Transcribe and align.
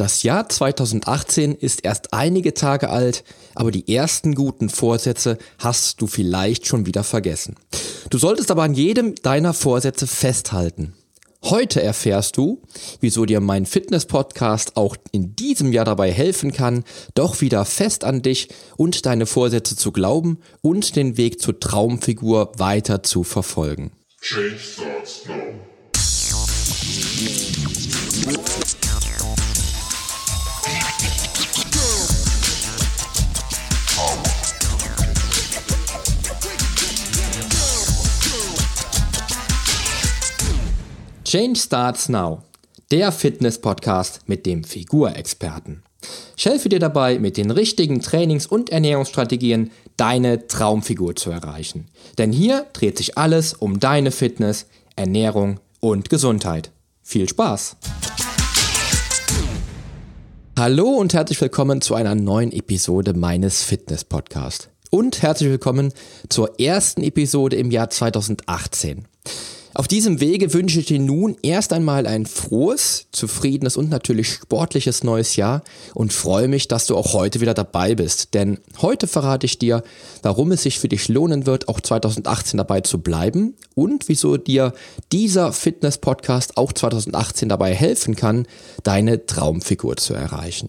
Das 0.00 0.22
Jahr 0.22 0.48
2018 0.48 1.54
ist 1.54 1.84
erst 1.84 2.14
einige 2.14 2.54
Tage 2.54 2.88
alt, 2.88 3.22
aber 3.54 3.70
die 3.70 3.94
ersten 3.94 4.34
guten 4.34 4.70
Vorsätze 4.70 5.36
hast 5.58 6.00
du 6.00 6.06
vielleicht 6.06 6.66
schon 6.66 6.86
wieder 6.86 7.04
vergessen. 7.04 7.56
Du 8.08 8.16
solltest 8.16 8.50
aber 8.50 8.62
an 8.62 8.72
jedem 8.72 9.14
deiner 9.16 9.52
Vorsätze 9.52 10.06
festhalten. 10.06 10.94
Heute 11.44 11.82
erfährst 11.82 12.38
du, 12.38 12.62
wieso 13.02 13.26
dir 13.26 13.40
mein 13.40 13.66
Fitness-Podcast 13.66 14.78
auch 14.78 14.96
in 15.12 15.36
diesem 15.36 15.70
Jahr 15.70 15.84
dabei 15.84 16.10
helfen 16.10 16.50
kann, 16.50 16.84
doch 17.12 17.42
wieder 17.42 17.66
fest 17.66 18.02
an 18.02 18.22
dich 18.22 18.48
und 18.78 19.04
deine 19.04 19.26
Vorsätze 19.26 19.76
zu 19.76 19.92
glauben 19.92 20.38
und 20.62 20.96
den 20.96 21.18
Weg 21.18 21.42
zur 21.42 21.60
Traumfigur 21.60 22.52
weiter 22.56 23.02
zu 23.02 23.22
verfolgen. 23.22 23.92
Change 24.22 24.58
starts 24.58 25.26
now. 25.26 25.34
Change 41.30 41.60
Starts 41.60 42.08
Now, 42.08 42.42
der 42.90 43.12
Fitness-Podcast 43.12 44.22
mit 44.26 44.46
dem 44.46 44.64
Figurexperten. 44.64 45.84
Ich 46.36 46.44
helfe 46.44 46.68
dir 46.68 46.80
dabei, 46.80 47.20
mit 47.20 47.36
den 47.36 47.52
richtigen 47.52 48.00
Trainings- 48.00 48.48
und 48.48 48.70
Ernährungsstrategien 48.70 49.70
deine 49.96 50.48
Traumfigur 50.48 51.14
zu 51.14 51.30
erreichen. 51.30 51.86
Denn 52.18 52.32
hier 52.32 52.66
dreht 52.72 52.98
sich 52.98 53.16
alles 53.16 53.54
um 53.54 53.78
deine 53.78 54.10
Fitness, 54.10 54.66
Ernährung 54.96 55.60
und 55.78 56.10
Gesundheit. 56.10 56.72
Viel 57.04 57.28
Spaß! 57.28 57.76
Hallo 60.58 60.88
und 60.88 61.14
herzlich 61.14 61.40
willkommen 61.40 61.80
zu 61.80 61.94
einer 61.94 62.16
neuen 62.16 62.50
Episode 62.50 63.14
meines 63.14 63.62
Fitness-Podcasts. 63.62 64.68
Und 64.90 65.22
herzlich 65.22 65.50
willkommen 65.50 65.92
zur 66.28 66.58
ersten 66.58 67.04
Episode 67.04 67.54
im 67.54 67.70
Jahr 67.70 67.88
2018. 67.88 69.06
Auf 69.72 69.86
diesem 69.86 70.20
Wege 70.20 70.52
wünsche 70.52 70.80
ich 70.80 70.86
dir 70.86 70.98
nun 70.98 71.36
erst 71.42 71.72
einmal 71.72 72.06
ein 72.06 72.26
frohes, 72.26 73.06
zufriedenes 73.12 73.76
und 73.76 73.88
natürlich 73.88 74.28
sportliches 74.28 75.04
neues 75.04 75.36
Jahr 75.36 75.62
und 75.94 76.12
freue 76.12 76.48
mich, 76.48 76.66
dass 76.66 76.86
du 76.86 76.96
auch 76.96 77.12
heute 77.12 77.40
wieder 77.40 77.54
dabei 77.54 77.94
bist. 77.94 78.34
Denn 78.34 78.58
heute 78.82 79.06
verrate 79.06 79.46
ich 79.46 79.58
dir, 79.58 79.84
warum 80.22 80.50
es 80.50 80.64
sich 80.64 80.80
für 80.80 80.88
dich 80.88 81.08
lohnen 81.08 81.46
wird, 81.46 81.68
auch 81.68 81.80
2018 81.80 82.58
dabei 82.58 82.80
zu 82.80 82.98
bleiben 82.98 83.54
und 83.76 84.08
wieso 84.08 84.36
dir 84.36 84.72
dieser 85.12 85.52
Fitness-Podcast 85.52 86.56
auch 86.56 86.72
2018 86.72 87.48
dabei 87.48 87.72
helfen 87.72 88.16
kann, 88.16 88.46
deine 88.82 89.24
Traumfigur 89.26 89.96
zu 89.96 90.14
erreichen. 90.14 90.68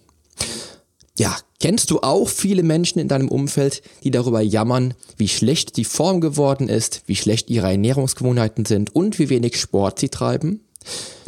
Ja, 1.18 1.36
kennst 1.62 1.92
du 1.92 2.00
auch 2.02 2.28
viele 2.28 2.64
Menschen 2.64 3.00
in 3.00 3.08
deinem 3.08 3.30
Umfeld, 3.30 3.84
die 4.04 4.12
darüber 4.12 4.42
jammern, 4.42 4.96
wie 5.18 5.28
schlecht 5.28 5.78
die 5.78 5.86
Form 5.86 6.20
geworden 6.20 6.68
ist, 6.68 7.04
wie 7.06 7.16
schlecht 7.16 7.50
ihre 7.50 7.70
Ernährungsgewohnheiten 7.70 8.66
sind 8.66 8.94
und 8.96 9.20
wie 9.20 9.30
wenig 9.30 9.60
Sport 9.60 10.00
sie 10.00 10.10
treiben? 10.10 10.62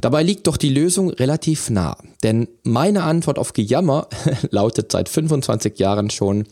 Dabei 0.02 0.24
liegt 0.24 0.48
doch 0.48 0.58
die 0.58 0.70
Lösung 0.70 1.12
relativ 1.12 1.70
nah, 1.70 1.96
denn 2.24 2.48
meine 2.64 3.04
Antwort 3.04 3.38
auf 3.38 3.54
Gejammer 3.54 4.08
lautet 4.50 4.92
seit 4.92 5.08
25 5.08 5.78
Jahren 5.78 6.10
schon, 6.10 6.46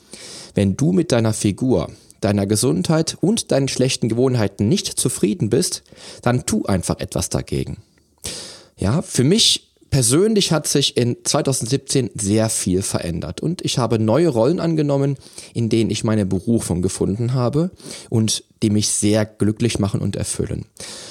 wenn 0.54 0.78
du 0.78 0.92
mit 0.92 1.12
deiner 1.12 1.34
Figur, 1.34 1.90
deiner 2.22 2.46
Gesundheit 2.46 3.18
und 3.20 3.52
deinen 3.52 3.68
schlechten 3.68 4.08
Gewohnheiten 4.08 4.70
nicht 4.70 4.88
zufrieden 4.88 5.50
bist, 5.50 5.82
dann 6.22 6.46
tu 6.46 6.66
einfach 6.66 7.00
etwas 7.00 7.30
dagegen. 7.30 7.78
Ja, 8.78 9.02
für 9.02 9.24
mich 9.24 9.71
Persönlich 9.92 10.54
hat 10.54 10.68
sich 10.68 10.96
in 10.96 11.18
2017 11.22 12.12
sehr 12.16 12.48
viel 12.48 12.82
verändert 12.82 13.42
und 13.42 13.62
ich 13.62 13.78
habe 13.78 14.00
neue 14.00 14.30
Rollen 14.30 14.62
angenommen, 14.62 15.18
in 15.54 15.68
denen 15.68 15.90
ich 15.90 16.06
meine 16.06 16.26
Berufung 16.26 16.82
gefunden 16.82 17.34
habe 17.34 17.72
und 18.10 18.46
die 18.64 18.70
mich 18.70 18.88
sehr 18.88 19.26
glücklich 19.26 19.80
machen 19.80 20.00
und 20.00 20.16
erfüllen. 20.16 20.66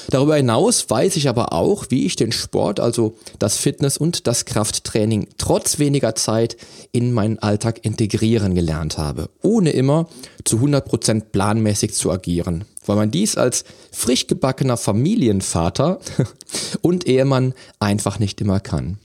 Darüber 0.08 0.36
hinaus 0.36 0.88
weiß 0.88 1.16
ich 1.16 1.28
aber 1.28 1.52
auch, 1.52 1.86
wie 1.90 2.06
ich 2.06 2.16
den 2.16 2.32
Sport, 2.32 2.80
also 2.80 3.18
das 3.38 3.58
Fitness 3.58 3.98
und 3.98 4.26
das 4.26 4.46
Krafttraining 4.46 5.28
trotz 5.36 5.78
weniger 5.78 6.14
Zeit 6.14 6.56
in 6.90 7.12
meinen 7.12 7.38
Alltag 7.38 7.84
integrieren 7.84 8.54
gelernt 8.54 8.96
habe, 8.96 9.28
ohne 9.42 9.72
immer 9.72 10.08
zu 10.46 10.56
100% 10.56 11.24
planmäßig 11.32 11.92
zu 11.92 12.10
agieren 12.10 12.64
weil 12.90 12.96
man 12.96 13.12
dies 13.12 13.36
als 13.36 13.62
frisch 13.92 14.26
gebackener 14.26 14.76
Familienvater 14.76 16.00
und 16.82 17.06
Ehemann 17.06 17.54
einfach 17.78 18.18
nicht 18.18 18.40
immer 18.40 18.58
kann. 18.58 18.98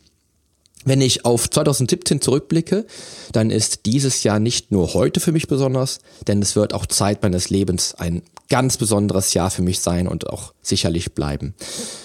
Wenn 0.85 1.01
ich 1.01 1.23
auf 1.23 1.47
2017 1.47 2.19
zurückblicke, 2.19 2.87
dann 3.31 3.51
ist 3.51 3.85
dieses 3.85 4.23
Jahr 4.23 4.39
nicht 4.39 4.71
nur 4.71 4.95
heute 4.95 5.19
für 5.19 5.31
mich 5.31 5.47
besonders, 5.47 5.99
denn 6.25 6.41
es 6.41 6.55
wird 6.55 6.73
auch 6.73 6.87
Zeit 6.87 7.21
meines 7.21 7.51
Lebens 7.51 7.93
ein 7.93 8.23
ganz 8.49 8.77
besonderes 8.77 9.35
Jahr 9.35 9.51
für 9.51 9.61
mich 9.61 9.81
sein 9.81 10.07
und 10.07 10.31
auch 10.31 10.55
sicherlich 10.63 11.13
bleiben. 11.13 11.53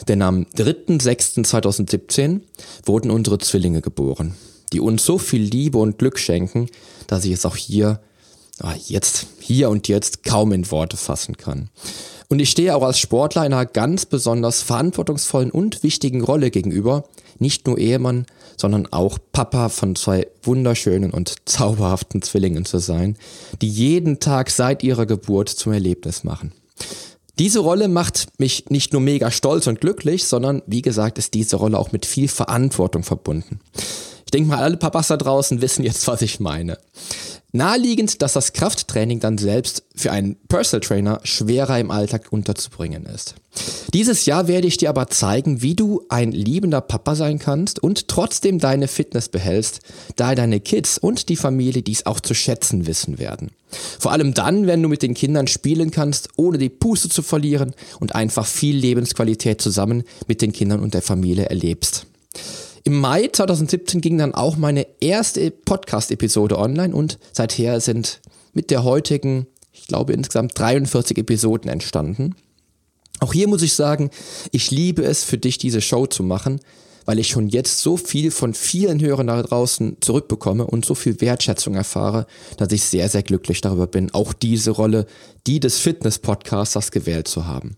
Denn 0.06 0.20
am 0.20 0.44
3.6.2017 0.56 2.42
wurden 2.84 3.10
unsere 3.10 3.38
Zwillinge 3.38 3.80
geboren, 3.80 4.34
die 4.74 4.80
uns 4.80 5.02
so 5.06 5.16
viel 5.16 5.42
Liebe 5.42 5.78
und 5.78 5.98
Glück 5.98 6.18
schenken, 6.18 6.68
dass 7.06 7.24
ich 7.24 7.32
es 7.32 7.46
auch 7.46 7.56
hier 7.56 8.00
jetzt, 8.86 9.26
hier 9.40 9.70
und 9.70 9.88
jetzt 9.88 10.22
kaum 10.22 10.52
in 10.52 10.70
Worte 10.70 10.96
fassen 10.96 11.36
kann. 11.36 11.70
Und 12.28 12.38
ich 12.38 12.50
stehe 12.50 12.76
auch 12.76 12.82
als 12.82 12.98
Sportler 12.98 13.42
einer 13.42 13.66
ganz 13.66 14.06
besonders 14.06 14.62
verantwortungsvollen 14.62 15.50
und 15.50 15.82
wichtigen 15.82 16.22
Rolle 16.22 16.50
gegenüber, 16.50 17.04
nicht 17.38 17.66
nur 17.66 17.78
Ehemann, 17.78 18.26
sondern 18.56 18.86
auch 18.92 19.18
Papa 19.32 19.68
von 19.68 19.96
zwei 19.96 20.28
wunderschönen 20.42 21.10
und 21.10 21.34
zauberhaften 21.46 22.22
Zwillingen 22.22 22.64
zu 22.64 22.78
sein, 22.78 23.16
die 23.60 23.68
jeden 23.68 24.20
Tag 24.20 24.50
seit 24.50 24.84
ihrer 24.84 25.06
Geburt 25.06 25.48
zum 25.48 25.72
Erlebnis 25.72 26.22
machen. 26.22 26.52
Diese 27.38 27.60
Rolle 27.60 27.88
macht 27.88 28.38
mich 28.38 28.68
nicht 28.68 28.92
nur 28.92 29.00
mega 29.00 29.30
stolz 29.30 29.66
und 29.66 29.80
glücklich, 29.80 30.26
sondern 30.26 30.62
wie 30.66 30.82
gesagt 30.82 31.16
ist 31.16 31.32
diese 31.32 31.56
Rolle 31.56 31.78
auch 31.78 31.90
mit 31.90 32.04
viel 32.04 32.28
Verantwortung 32.28 33.02
verbunden. 33.02 33.60
Ich 34.30 34.38
denke 34.38 34.50
mal, 34.50 34.62
alle 34.62 34.76
Papas 34.76 35.08
da 35.08 35.16
draußen 35.16 35.60
wissen 35.60 35.82
jetzt, 35.82 36.06
was 36.06 36.22
ich 36.22 36.38
meine. 36.38 36.78
Naheliegend, 37.50 38.22
dass 38.22 38.34
das 38.34 38.52
Krafttraining 38.52 39.18
dann 39.18 39.38
selbst 39.38 39.82
für 39.96 40.12
einen 40.12 40.36
Personal 40.46 40.86
Trainer 40.86 41.20
schwerer 41.24 41.80
im 41.80 41.90
Alltag 41.90 42.28
unterzubringen 42.30 43.06
ist. 43.06 43.34
Dieses 43.92 44.26
Jahr 44.26 44.46
werde 44.46 44.68
ich 44.68 44.76
dir 44.76 44.88
aber 44.88 45.08
zeigen, 45.08 45.62
wie 45.62 45.74
du 45.74 46.04
ein 46.10 46.30
liebender 46.30 46.80
Papa 46.80 47.16
sein 47.16 47.40
kannst 47.40 47.82
und 47.82 48.06
trotzdem 48.06 48.60
deine 48.60 48.86
Fitness 48.86 49.28
behältst, 49.28 49.80
da 50.14 50.36
deine 50.36 50.60
Kids 50.60 50.96
und 50.96 51.28
die 51.28 51.34
Familie 51.34 51.82
dies 51.82 52.06
auch 52.06 52.20
zu 52.20 52.32
schätzen 52.32 52.86
wissen 52.86 53.18
werden. 53.18 53.50
Vor 53.98 54.12
allem 54.12 54.32
dann, 54.32 54.68
wenn 54.68 54.80
du 54.80 54.88
mit 54.88 55.02
den 55.02 55.14
Kindern 55.14 55.48
spielen 55.48 55.90
kannst, 55.90 56.28
ohne 56.36 56.58
die 56.58 56.68
Puste 56.68 57.08
zu 57.08 57.22
verlieren 57.22 57.74
und 57.98 58.14
einfach 58.14 58.46
viel 58.46 58.76
Lebensqualität 58.76 59.60
zusammen 59.60 60.04
mit 60.28 60.40
den 60.40 60.52
Kindern 60.52 60.78
und 60.78 60.94
der 60.94 61.02
Familie 61.02 61.46
erlebst. 61.46 62.06
Im 62.90 62.98
Mai 62.98 63.28
2017 63.32 64.00
ging 64.00 64.18
dann 64.18 64.34
auch 64.34 64.56
meine 64.56 64.84
erste 65.00 65.52
Podcast-Episode 65.52 66.58
online 66.58 66.92
und 66.92 67.20
seither 67.30 67.78
sind 67.78 68.20
mit 68.52 68.72
der 68.72 68.82
heutigen, 68.82 69.46
ich 69.70 69.86
glaube 69.86 70.12
insgesamt 70.12 70.58
43 70.58 71.16
Episoden 71.18 71.70
entstanden. 71.70 72.34
Auch 73.20 73.32
hier 73.32 73.46
muss 73.46 73.62
ich 73.62 73.74
sagen, 73.74 74.10
ich 74.50 74.72
liebe 74.72 75.04
es 75.04 75.22
für 75.22 75.38
dich, 75.38 75.56
diese 75.56 75.80
Show 75.80 76.06
zu 76.06 76.24
machen, 76.24 76.58
weil 77.10 77.18
ich 77.18 77.26
schon 77.26 77.48
jetzt 77.48 77.80
so 77.80 77.96
viel 77.96 78.30
von 78.30 78.54
vielen 78.54 79.00
Hörern 79.00 79.26
da 79.26 79.42
draußen 79.42 79.96
zurückbekomme 80.00 80.64
und 80.64 80.84
so 80.84 80.94
viel 80.94 81.20
Wertschätzung 81.20 81.74
erfahre, 81.74 82.24
dass 82.56 82.70
ich 82.70 82.84
sehr, 82.84 83.08
sehr 83.08 83.24
glücklich 83.24 83.60
darüber 83.60 83.88
bin, 83.88 84.14
auch 84.14 84.32
diese 84.32 84.70
Rolle, 84.70 85.06
die 85.44 85.58
des 85.58 85.80
Fitness-Podcasters 85.80 86.92
gewählt 86.92 87.26
zu 87.26 87.48
haben. 87.48 87.76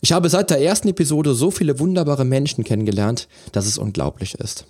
Ich 0.00 0.12
habe 0.12 0.30
seit 0.30 0.48
der 0.48 0.62
ersten 0.62 0.88
Episode 0.88 1.34
so 1.34 1.50
viele 1.50 1.78
wunderbare 1.78 2.24
Menschen 2.24 2.64
kennengelernt, 2.64 3.28
dass 3.52 3.66
es 3.66 3.76
unglaublich 3.76 4.36
ist. 4.36 4.64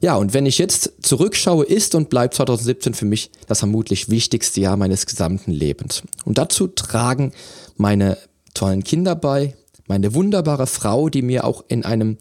Ja, 0.00 0.16
und 0.16 0.32
wenn 0.32 0.46
ich 0.46 0.56
jetzt 0.56 0.94
zurückschaue, 1.02 1.66
ist 1.66 1.94
und 1.94 2.08
bleibt 2.08 2.36
2017 2.36 2.94
für 2.94 3.04
mich 3.04 3.30
das 3.46 3.58
vermutlich 3.58 4.08
wichtigste 4.08 4.62
Jahr 4.62 4.78
meines 4.78 5.04
gesamten 5.04 5.52
Lebens. 5.52 6.02
Und 6.24 6.38
dazu 6.38 6.66
tragen 6.66 7.34
meine 7.76 8.16
tollen 8.54 8.84
Kinder 8.84 9.14
bei, 9.14 9.54
meine 9.90 10.14
wunderbare 10.14 10.68
Frau, 10.68 11.08
die 11.08 11.20
mir 11.20 11.42
auch 11.42 11.64
in 11.66 11.84
einem 11.84 12.16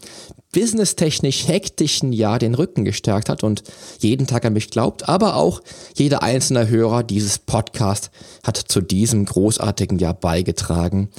businesstechnisch 0.54 1.48
hektischen 1.48 2.12
Jahr 2.12 2.39
den 2.39 2.56
Rücken 2.56 2.83
gestärkt 2.83 3.30
hat 3.30 3.44
und 3.44 3.62
jeden 4.00 4.25
Tag 4.25 4.44
an 4.44 4.54
mich 4.54 4.71
glaubt, 4.71 5.07
aber 5.07 5.36
auch 5.36 5.62
jeder 5.95 6.24
einzelne 6.24 6.68
Hörer 6.68 7.04
dieses 7.04 7.38
Podcast 7.38 8.10
hat 8.44 8.57
zu 8.57 8.81
diesem 8.81 9.25
großartigen 9.25 10.00
Jahr 10.00 10.16
beigetragen. 10.16 11.10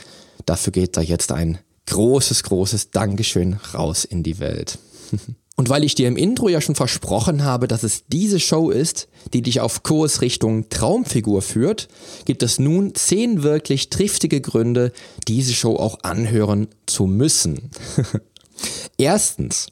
Dafür 0.45 0.73
geht 0.73 0.97
da 0.97 1.03
jetzt 1.03 1.31
ein 1.31 1.59
großes, 1.87 2.43
großes 2.43 2.91
Dankeschön 2.91 3.61
raus 3.73 4.05
in 4.05 4.25
die 4.25 4.41
Welt. 4.41 4.81
Und 5.61 5.69
weil 5.69 5.85
ich 5.85 5.95
dir 5.95 6.09
im 6.09 6.17
Intro 6.17 6.49
ja 6.49 6.63
schon 6.63 6.75
versprochen 6.75 7.45
habe, 7.45 7.69
dass 7.69 7.83
es 7.83 8.05
diese 8.09 8.41
Show 8.41 8.71
ist, 8.71 9.09
die 9.35 9.43
dich 9.43 9.61
auf 9.61 9.83
Kurs 9.83 10.23
Richtung 10.23 10.71
Traumfigur 10.71 11.43
führt, 11.43 11.89
gibt 12.25 12.43
es 12.43 12.59
nun 12.59 12.95
zehn 12.95 13.43
wirklich 13.43 13.91
triftige 13.91 14.41
Gründe, 14.41 14.91
diese 15.29 15.53
Show 15.53 15.77
auch 15.77 15.99
anhören 16.03 16.69
zu 16.87 17.05
müssen. 17.05 17.69
Erstens, 18.97 19.67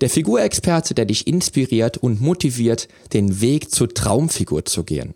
der 0.00 0.10
Figurexperte, 0.10 0.94
der 0.94 1.06
dich 1.06 1.26
inspiriert 1.26 1.98
und 1.98 2.20
motiviert, 2.20 2.86
den 3.12 3.40
Weg 3.40 3.72
zur 3.72 3.92
Traumfigur 3.92 4.64
zu 4.64 4.84
gehen. 4.84 5.12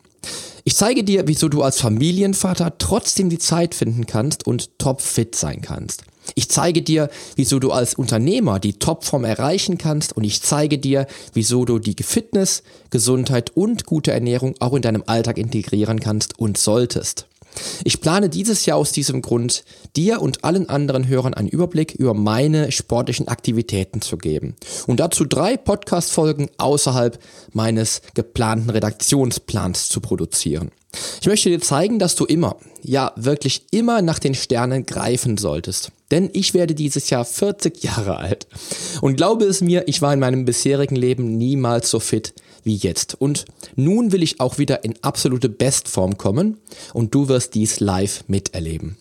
Ich 0.64 0.74
zeige 0.74 1.04
dir, 1.04 1.28
wieso 1.28 1.48
du 1.48 1.62
als 1.62 1.80
Familienvater 1.80 2.78
trotzdem 2.78 3.30
die 3.30 3.38
Zeit 3.38 3.76
finden 3.76 4.06
kannst 4.06 4.44
und 4.44 4.76
topfit 4.80 5.36
sein 5.36 5.60
kannst. 5.60 6.02
Ich 6.34 6.48
zeige 6.48 6.82
dir, 6.82 7.08
wieso 7.36 7.58
du 7.58 7.72
als 7.72 7.94
Unternehmer 7.94 8.58
die 8.58 8.78
Topform 8.78 9.24
erreichen 9.24 9.78
kannst 9.78 10.16
und 10.16 10.24
ich 10.24 10.42
zeige 10.42 10.78
dir, 10.78 11.06
wieso 11.32 11.64
du 11.64 11.78
die 11.78 11.96
Fitness, 12.02 12.62
Gesundheit 12.90 13.56
und 13.56 13.86
gute 13.86 14.12
Ernährung 14.12 14.54
auch 14.60 14.74
in 14.74 14.82
deinem 14.82 15.04
Alltag 15.06 15.38
integrieren 15.38 16.00
kannst 16.00 16.38
und 16.38 16.58
solltest. 16.58 17.26
Ich 17.84 18.00
plane 18.00 18.28
dieses 18.28 18.66
Jahr 18.66 18.78
aus 18.78 18.92
diesem 18.92 19.22
Grund, 19.22 19.64
dir 19.94 20.20
und 20.20 20.44
allen 20.44 20.68
anderen 20.68 21.08
Hörern 21.08 21.34
einen 21.34 21.48
Überblick 21.48 21.94
über 21.94 22.14
meine 22.14 22.70
sportlichen 22.72 23.28
Aktivitäten 23.28 24.02
zu 24.02 24.18
geben 24.18 24.56
und 24.86 25.00
dazu 25.00 25.24
drei 25.24 25.56
Podcast-Folgen 25.56 26.50
außerhalb 26.58 27.18
meines 27.52 28.02
geplanten 28.14 28.70
Redaktionsplans 28.70 29.88
zu 29.88 30.00
produzieren. 30.00 30.70
Ich 31.20 31.26
möchte 31.26 31.48
dir 31.50 31.60
zeigen, 31.60 31.98
dass 31.98 32.14
du 32.14 32.24
immer, 32.24 32.56
ja 32.82 33.12
wirklich 33.16 33.66
immer 33.70 34.02
nach 34.02 34.18
den 34.18 34.34
Sternen 34.34 34.86
greifen 34.86 35.36
solltest. 35.36 35.90
Denn 36.10 36.30
ich 36.32 36.54
werde 36.54 36.74
dieses 36.74 37.10
Jahr 37.10 37.24
40 37.24 37.82
Jahre 37.82 38.16
alt. 38.16 38.46
Und 39.00 39.16
glaube 39.16 39.44
es 39.44 39.60
mir, 39.60 39.84
ich 39.86 40.02
war 40.02 40.12
in 40.12 40.20
meinem 40.20 40.44
bisherigen 40.44 40.96
Leben 40.96 41.36
niemals 41.36 41.90
so 41.90 42.00
fit 42.00 42.32
wie 42.66 42.76
jetzt. 42.76 43.14
Und 43.18 43.46
nun 43.76 44.12
will 44.12 44.22
ich 44.22 44.40
auch 44.40 44.58
wieder 44.58 44.84
in 44.84 44.94
absolute 45.00 45.48
Bestform 45.48 46.18
kommen 46.18 46.58
und 46.92 47.14
du 47.14 47.28
wirst 47.28 47.54
dies 47.54 47.80
live 47.80 48.24
miterleben. 48.26 48.96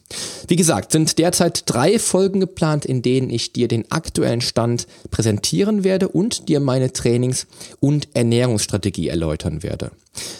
Wie 0.48 0.56
gesagt, 0.56 0.92
sind 0.92 1.18
derzeit 1.18 1.64
drei 1.66 2.00
Folgen 2.00 2.40
geplant, 2.40 2.86
in 2.86 3.02
denen 3.02 3.30
ich 3.30 3.52
dir 3.52 3.68
den 3.68 3.92
aktuellen 3.92 4.42
Stand 4.42 4.88
präsentieren 5.12 5.84
werde 5.84 6.08
und 6.08 6.48
dir 6.48 6.60
meine 6.60 6.94
Trainings- 6.94 7.48
und 7.80 8.08
Ernährungsstrategie 8.14 9.10
erläutern 9.10 9.64
werde. 9.64 9.92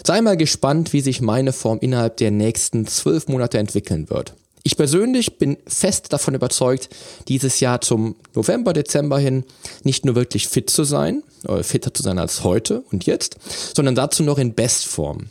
Sei 0.04 0.20
mal 0.22 0.36
gespannt, 0.36 0.92
wie 0.92 1.00
sich 1.00 1.20
meine 1.20 1.52
Form 1.52 1.78
innerhalb 1.80 2.16
der 2.16 2.30
nächsten 2.30 2.86
zwölf 2.86 3.28
Monate 3.28 3.58
entwickeln 3.58 4.08
wird. 4.08 4.34
Ich 4.66 4.76
persönlich 4.76 5.38
bin 5.38 5.58
fest 5.68 6.12
davon 6.12 6.34
überzeugt, 6.34 6.88
dieses 7.28 7.60
Jahr 7.60 7.80
zum 7.82 8.16
November, 8.34 8.72
Dezember 8.72 9.16
hin 9.16 9.44
nicht 9.84 10.04
nur 10.04 10.16
wirklich 10.16 10.48
fit 10.48 10.70
zu 10.70 10.82
sein, 10.82 11.22
fitter 11.62 11.92
zu 11.92 12.02
sein 12.02 12.18
als 12.18 12.44
heute 12.44 12.82
und 12.92 13.06
jetzt, 13.06 13.36
sondern 13.74 13.94
dazu 13.94 14.22
noch 14.22 14.38
in 14.38 14.54
Bestform. 14.54 15.26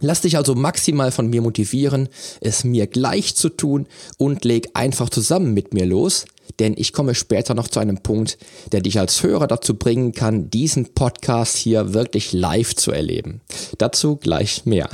Lass 0.00 0.22
dich 0.22 0.36
also 0.36 0.54
maximal 0.54 1.12
von 1.12 1.28
mir 1.28 1.40
motivieren, 1.40 2.08
es 2.40 2.64
mir 2.64 2.86
gleich 2.86 3.36
zu 3.36 3.48
tun 3.48 3.86
und 4.18 4.44
leg 4.44 4.70
einfach 4.74 5.08
zusammen 5.08 5.54
mit 5.54 5.72
mir 5.72 5.86
los, 5.86 6.26
denn 6.58 6.74
ich 6.76 6.92
komme 6.92 7.14
später 7.14 7.54
noch 7.54 7.68
zu 7.68 7.78
einem 7.78 8.02
Punkt, 8.02 8.38
der 8.72 8.80
dich 8.80 8.98
als 8.98 9.22
Hörer 9.22 9.46
dazu 9.46 9.76
bringen 9.76 10.12
kann, 10.12 10.50
diesen 10.50 10.94
Podcast 10.94 11.56
hier 11.56 11.94
wirklich 11.94 12.32
live 12.32 12.74
zu 12.74 12.90
erleben. 12.90 13.40
Dazu 13.78 14.16
gleich 14.16 14.66
mehr. 14.66 14.88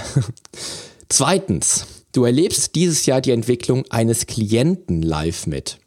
Zweitens, 1.08 1.86
Du 2.12 2.24
erlebst 2.24 2.74
dieses 2.74 3.06
Jahr 3.06 3.20
die 3.20 3.30
Entwicklung 3.30 3.84
eines 3.88 4.26
Klienten 4.26 5.00
live 5.00 5.46
mit. 5.46 5.78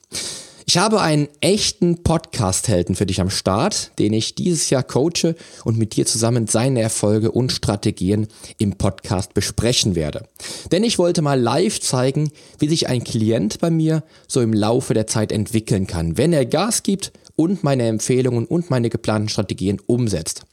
Ich 0.66 0.78
habe 0.78 1.02
einen 1.02 1.28
echten 1.42 2.04
Podcast-Helden 2.04 2.96
für 2.96 3.06
dich 3.06 3.20
am 3.20 3.30
Start, 3.30 3.92
den 4.00 4.14
ich 4.14 4.34
dieses 4.34 4.70
Jahr 4.70 4.84
coache 4.84 5.36
und 5.66 5.78
mit 5.78 5.96
dir 5.96 6.06
zusammen 6.06 6.48
seine 6.48 6.82
Erfolge 6.82 7.32
und 7.32 7.52
Strategien 7.52 8.28
im 8.60 8.78
Podcast 8.78 9.34
besprechen 9.34 9.96
werde. 9.96 10.26
Denn 10.72 10.86
ich 10.86 10.98
wollte 11.00 11.22
mal 11.22 11.40
live 11.40 11.82
zeigen, 11.82 12.32
wie 12.60 12.70
sich 12.70 12.88
ein 12.88 13.04
Klient 13.04 13.60
bei 13.60 13.70
mir 13.70 14.04
so 14.28 14.40
im 14.40 14.54
Laufe 14.54 14.94
der 14.94 15.08
Zeit 15.08 15.34
entwickeln 15.34 15.86
kann, 15.86 16.18
wenn 16.18 16.32
er 16.32 16.46
Gas 16.46 16.84
gibt 16.84 17.12
und 17.36 17.64
meine 17.64 17.88
Empfehlungen 17.88 18.46
und 18.46 18.70
meine 18.70 18.90
geplanten 18.90 19.30
Strategien 19.30 19.82
umsetzt. 19.86 20.46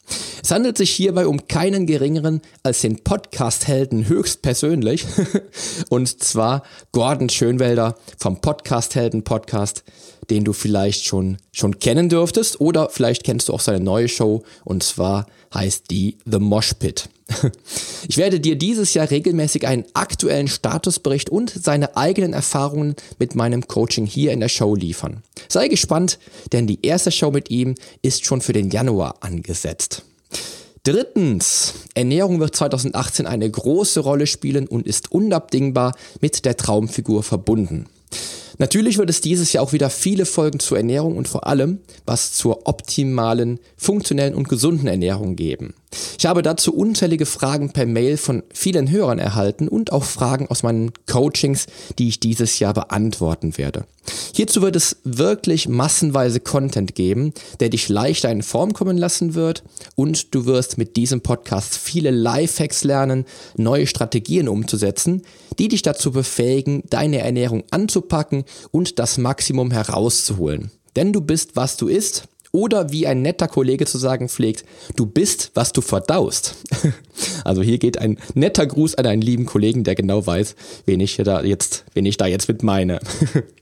Es 0.42 0.50
handelt 0.50 0.76
sich 0.76 0.90
hierbei 0.90 1.26
um 1.26 1.46
keinen 1.46 1.86
geringeren 1.86 2.40
als 2.62 2.80
den 2.80 3.02
Podcast-Helden 3.04 4.08
höchstpersönlich. 4.08 5.04
und 5.90 6.22
zwar 6.22 6.62
Gordon 6.92 7.28
Schönwelder 7.28 7.96
vom 8.18 8.40
Podcast-Helden-Podcast, 8.40 9.84
den 10.30 10.44
du 10.44 10.52
vielleicht 10.52 11.04
schon, 11.04 11.38
schon 11.52 11.78
kennen 11.78 12.08
dürftest. 12.08 12.60
Oder 12.60 12.88
vielleicht 12.88 13.24
kennst 13.24 13.48
du 13.48 13.52
auch 13.52 13.60
seine 13.60 13.80
neue 13.80 14.08
Show. 14.08 14.42
Und 14.64 14.82
zwar 14.82 15.26
heißt 15.54 15.90
die 15.90 16.18
The 16.24 16.38
Mosh 16.38 16.74
Pit. 16.74 17.08
Ich 18.08 18.16
werde 18.16 18.40
dir 18.40 18.56
dieses 18.56 18.94
Jahr 18.94 19.10
regelmäßig 19.10 19.66
einen 19.66 19.84
aktuellen 19.94 20.48
Statusbericht 20.48 21.30
und 21.30 21.50
seine 21.50 21.96
eigenen 21.96 22.32
Erfahrungen 22.32 22.96
mit 23.18 23.34
meinem 23.34 23.68
Coaching 23.68 24.06
hier 24.06 24.32
in 24.32 24.40
der 24.40 24.48
Show 24.48 24.74
liefern. 24.74 25.22
Sei 25.48 25.68
gespannt, 25.68 26.18
denn 26.52 26.66
die 26.66 26.84
erste 26.84 27.12
Show 27.12 27.30
mit 27.30 27.50
ihm 27.50 27.74
ist 28.02 28.24
schon 28.24 28.40
für 28.40 28.52
den 28.52 28.70
Januar 28.70 29.16
angesetzt. 29.20 29.99
Drittens, 30.82 31.74
Ernährung 31.94 32.40
wird 32.40 32.56
2018 32.56 33.26
eine 33.26 33.50
große 33.50 34.00
Rolle 34.00 34.26
spielen 34.26 34.66
und 34.66 34.86
ist 34.86 35.12
unabdingbar 35.12 35.94
mit 36.22 36.46
der 36.46 36.56
Traumfigur 36.56 37.22
verbunden. 37.22 37.86
Natürlich 38.56 38.98
wird 38.98 39.08
es 39.08 39.20
dieses 39.20 39.52
Jahr 39.52 39.64
auch 39.64 39.72
wieder 39.72 39.90
viele 39.90 40.26
Folgen 40.26 40.58
zur 40.58 40.78
Ernährung 40.78 41.16
und 41.16 41.28
vor 41.28 41.46
allem 41.46 41.80
was 42.06 42.32
zur 42.32 42.66
optimalen, 42.66 43.58
funktionellen 43.76 44.34
und 44.34 44.48
gesunden 44.48 44.86
Ernährung 44.86 45.36
geben. 45.36 45.74
Ich 46.18 46.26
habe 46.26 46.42
dazu 46.42 46.74
unzählige 46.74 47.26
Fragen 47.26 47.72
per 47.72 47.86
Mail 47.86 48.16
von 48.16 48.42
vielen 48.52 48.90
Hörern 48.90 49.18
erhalten 49.18 49.68
und 49.68 49.92
auch 49.92 50.04
Fragen 50.04 50.46
aus 50.48 50.62
meinen 50.62 50.92
Coachings, 51.06 51.66
die 51.98 52.08
ich 52.08 52.20
dieses 52.20 52.58
Jahr 52.58 52.74
beantworten 52.74 53.56
werde. 53.56 53.86
Hierzu 54.34 54.62
wird 54.62 54.76
es 54.76 54.96
wirklich 55.04 55.68
massenweise 55.68 56.40
Content 56.40 56.94
geben, 56.94 57.32
der 57.58 57.68
dich 57.68 57.88
leichter 57.88 58.30
in 58.30 58.42
Form 58.42 58.72
kommen 58.72 58.96
lassen 58.96 59.34
wird 59.34 59.62
und 59.96 60.34
du 60.34 60.46
wirst 60.46 60.78
mit 60.78 60.96
diesem 60.96 61.20
Podcast 61.20 61.76
viele 61.76 62.10
Lifehacks 62.10 62.84
lernen, 62.84 63.24
neue 63.56 63.86
Strategien 63.86 64.48
umzusetzen, 64.48 65.22
die 65.58 65.68
dich 65.68 65.82
dazu 65.82 66.12
befähigen, 66.12 66.82
deine 66.90 67.18
Ernährung 67.18 67.64
anzupacken 67.70 68.44
und 68.70 68.98
das 68.98 69.18
Maximum 69.18 69.70
herauszuholen. 69.70 70.70
Denn 70.96 71.12
du 71.12 71.20
bist, 71.20 71.56
was 71.56 71.76
du 71.76 71.88
isst 71.88 72.24
oder 72.52 72.90
wie 72.90 73.06
ein 73.06 73.22
netter 73.22 73.46
Kollege 73.48 73.86
zu 73.86 73.98
sagen 73.98 74.28
pflegt, 74.28 74.64
du 74.96 75.06
bist, 75.06 75.52
was 75.54 75.72
du 75.72 75.80
verdaust. 75.80 76.56
also 77.44 77.62
hier 77.62 77.78
geht 77.78 77.98
ein 77.98 78.18
netter 78.34 78.66
Gruß 78.66 78.96
an 78.96 79.06
einen 79.06 79.22
lieben 79.22 79.46
Kollegen, 79.46 79.84
der 79.84 79.94
genau 79.94 80.26
weiß, 80.26 80.56
wen 80.86 81.00
ich 81.00 81.16
da 81.16 81.42
jetzt, 81.42 81.84
wen 81.94 82.06
ich 82.06 82.16
da 82.16 82.26
jetzt 82.26 82.48
mit 82.48 82.62
meine. 82.62 83.00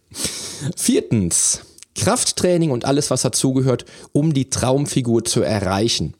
Viertens. 0.76 1.61
Krafttraining 1.94 2.70
und 2.70 2.85
alles, 2.85 3.11
was 3.11 3.23
dazugehört, 3.23 3.85
um 4.12 4.32
die 4.32 4.50
Traumfigur 4.50 5.25
zu 5.25 5.43
erreichen. 5.43 6.15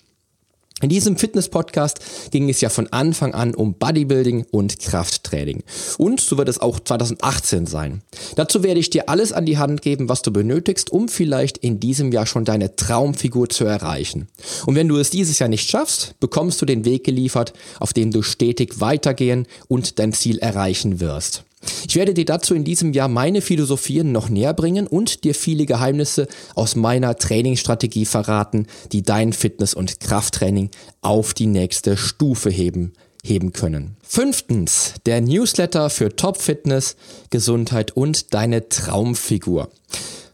In 0.81 0.91
diesem 0.91 1.17
Fitness-Podcast 1.17 2.31
ging 2.31 2.49
es 2.49 2.61
ja 2.61 2.69
von 2.69 2.87
Anfang 2.93 3.35
an 3.35 3.57
um 3.57 3.75
Bodybuilding 3.75 4.47
und 4.53 4.79
Krafttraining. 4.79 5.65
Und 5.99 6.21
so 6.21 6.39
wird 6.39 6.49
es 6.49 6.61
auch 6.61 6.79
2018 6.79 7.67
sein. 7.67 8.03
Dazu 8.37 8.63
werde 8.63 8.79
ich 8.79 8.89
dir 8.89 9.09
alles 9.09 9.33
an 9.33 9.45
die 9.45 9.59
Hand 9.59 9.83
geben, 9.83 10.09
was 10.09 10.23
du 10.23 10.33
benötigst, 10.33 10.93
um 10.93 11.09
vielleicht 11.09 11.59
in 11.59 11.81
diesem 11.81 12.13
Jahr 12.13 12.27
schon 12.27 12.45
deine 12.45 12.77
Traumfigur 12.77 13.49
zu 13.49 13.65
erreichen. 13.65 14.29
Und 14.67 14.77
wenn 14.77 14.87
du 14.87 14.99
es 14.99 15.11
dieses 15.11 15.41
Jahr 15.41 15.49
nicht 15.49 15.69
schaffst, 15.69 16.15
bekommst 16.21 16.63
du 16.63 16.67
den 16.67 16.85
Weg 16.85 17.03
geliefert, 17.03 17.55
auf 17.81 17.93
dem 17.93 18.13
du 18.13 18.23
stetig 18.23 18.79
weitergehen 18.79 19.47
und 19.67 19.99
dein 19.99 20.13
Ziel 20.13 20.39
erreichen 20.39 21.01
wirst. 21.01 21.43
Ich 21.87 21.97
werde 21.97 22.15
dir 22.15 22.25
dazu 22.25 22.55
in 22.55 22.65
diesem 22.65 22.93
Jahr 22.93 23.09
meine 23.09 23.41
Philosophien 23.41 24.13
noch 24.13 24.29
näher 24.29 24.55
bringen 24.55 24.87
und 24.87 25.25
dir 25.25 25.35
viele 25.35 25.67
Geheimnisse 25.67 26.29
aus 26.55 26.77
meiner 26.77 27.17
Trainingsstrategie 27.17 28.05
verraten, 28.05 28.67
die 28.93 29.03
dein 29.03 29.33
Fitness- 29.33 29.75
und 29.75 30.01
Krafttraining 30.01 30.71
auf 31.01 31.35
die 31.35 31.47
nächste 31.47 31.97
Stufe 31.97 32.51
heben, 32.51 32.93
heben 33.25 33.53
können. 33.53 33.97
Fünftens, 34.03 34.95
der 35.07 35.21
Newsletter 35.21 35.91
für 35.91 36.15
Top 36.15 36.41
Fitness, 36.41 36.97
Gesundheit 37.31 37.97
und 37.97 38.35
deine 38.35 38.69
Traumfigur. 38.69 39.71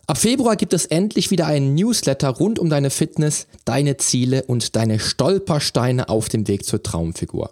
Ab 0.07 0.19
Februar 0.19 0.57
gibt 0.57 0.75
es 0.75 0.85
endlich 0.85 1.31
wieder 1.31 1.47
einen 1.47 1.75
Newsletter 1.75 2.29
rund 2.29 2.59
um 2.59 2.69
deine 2.69 2.91
Fitness, 2.91 3.47
deine 3.65 3.97
Ziele 3.97 4.43
und 4.43 4.77
deine 4.77 4.99
Stolpersteine 4.99 6.11
auf 6.11 6.29
dem 6.29 6.47
Weg 6.47 6.67
zur 6.67 6.83
Traumfigur. 6.83 7.51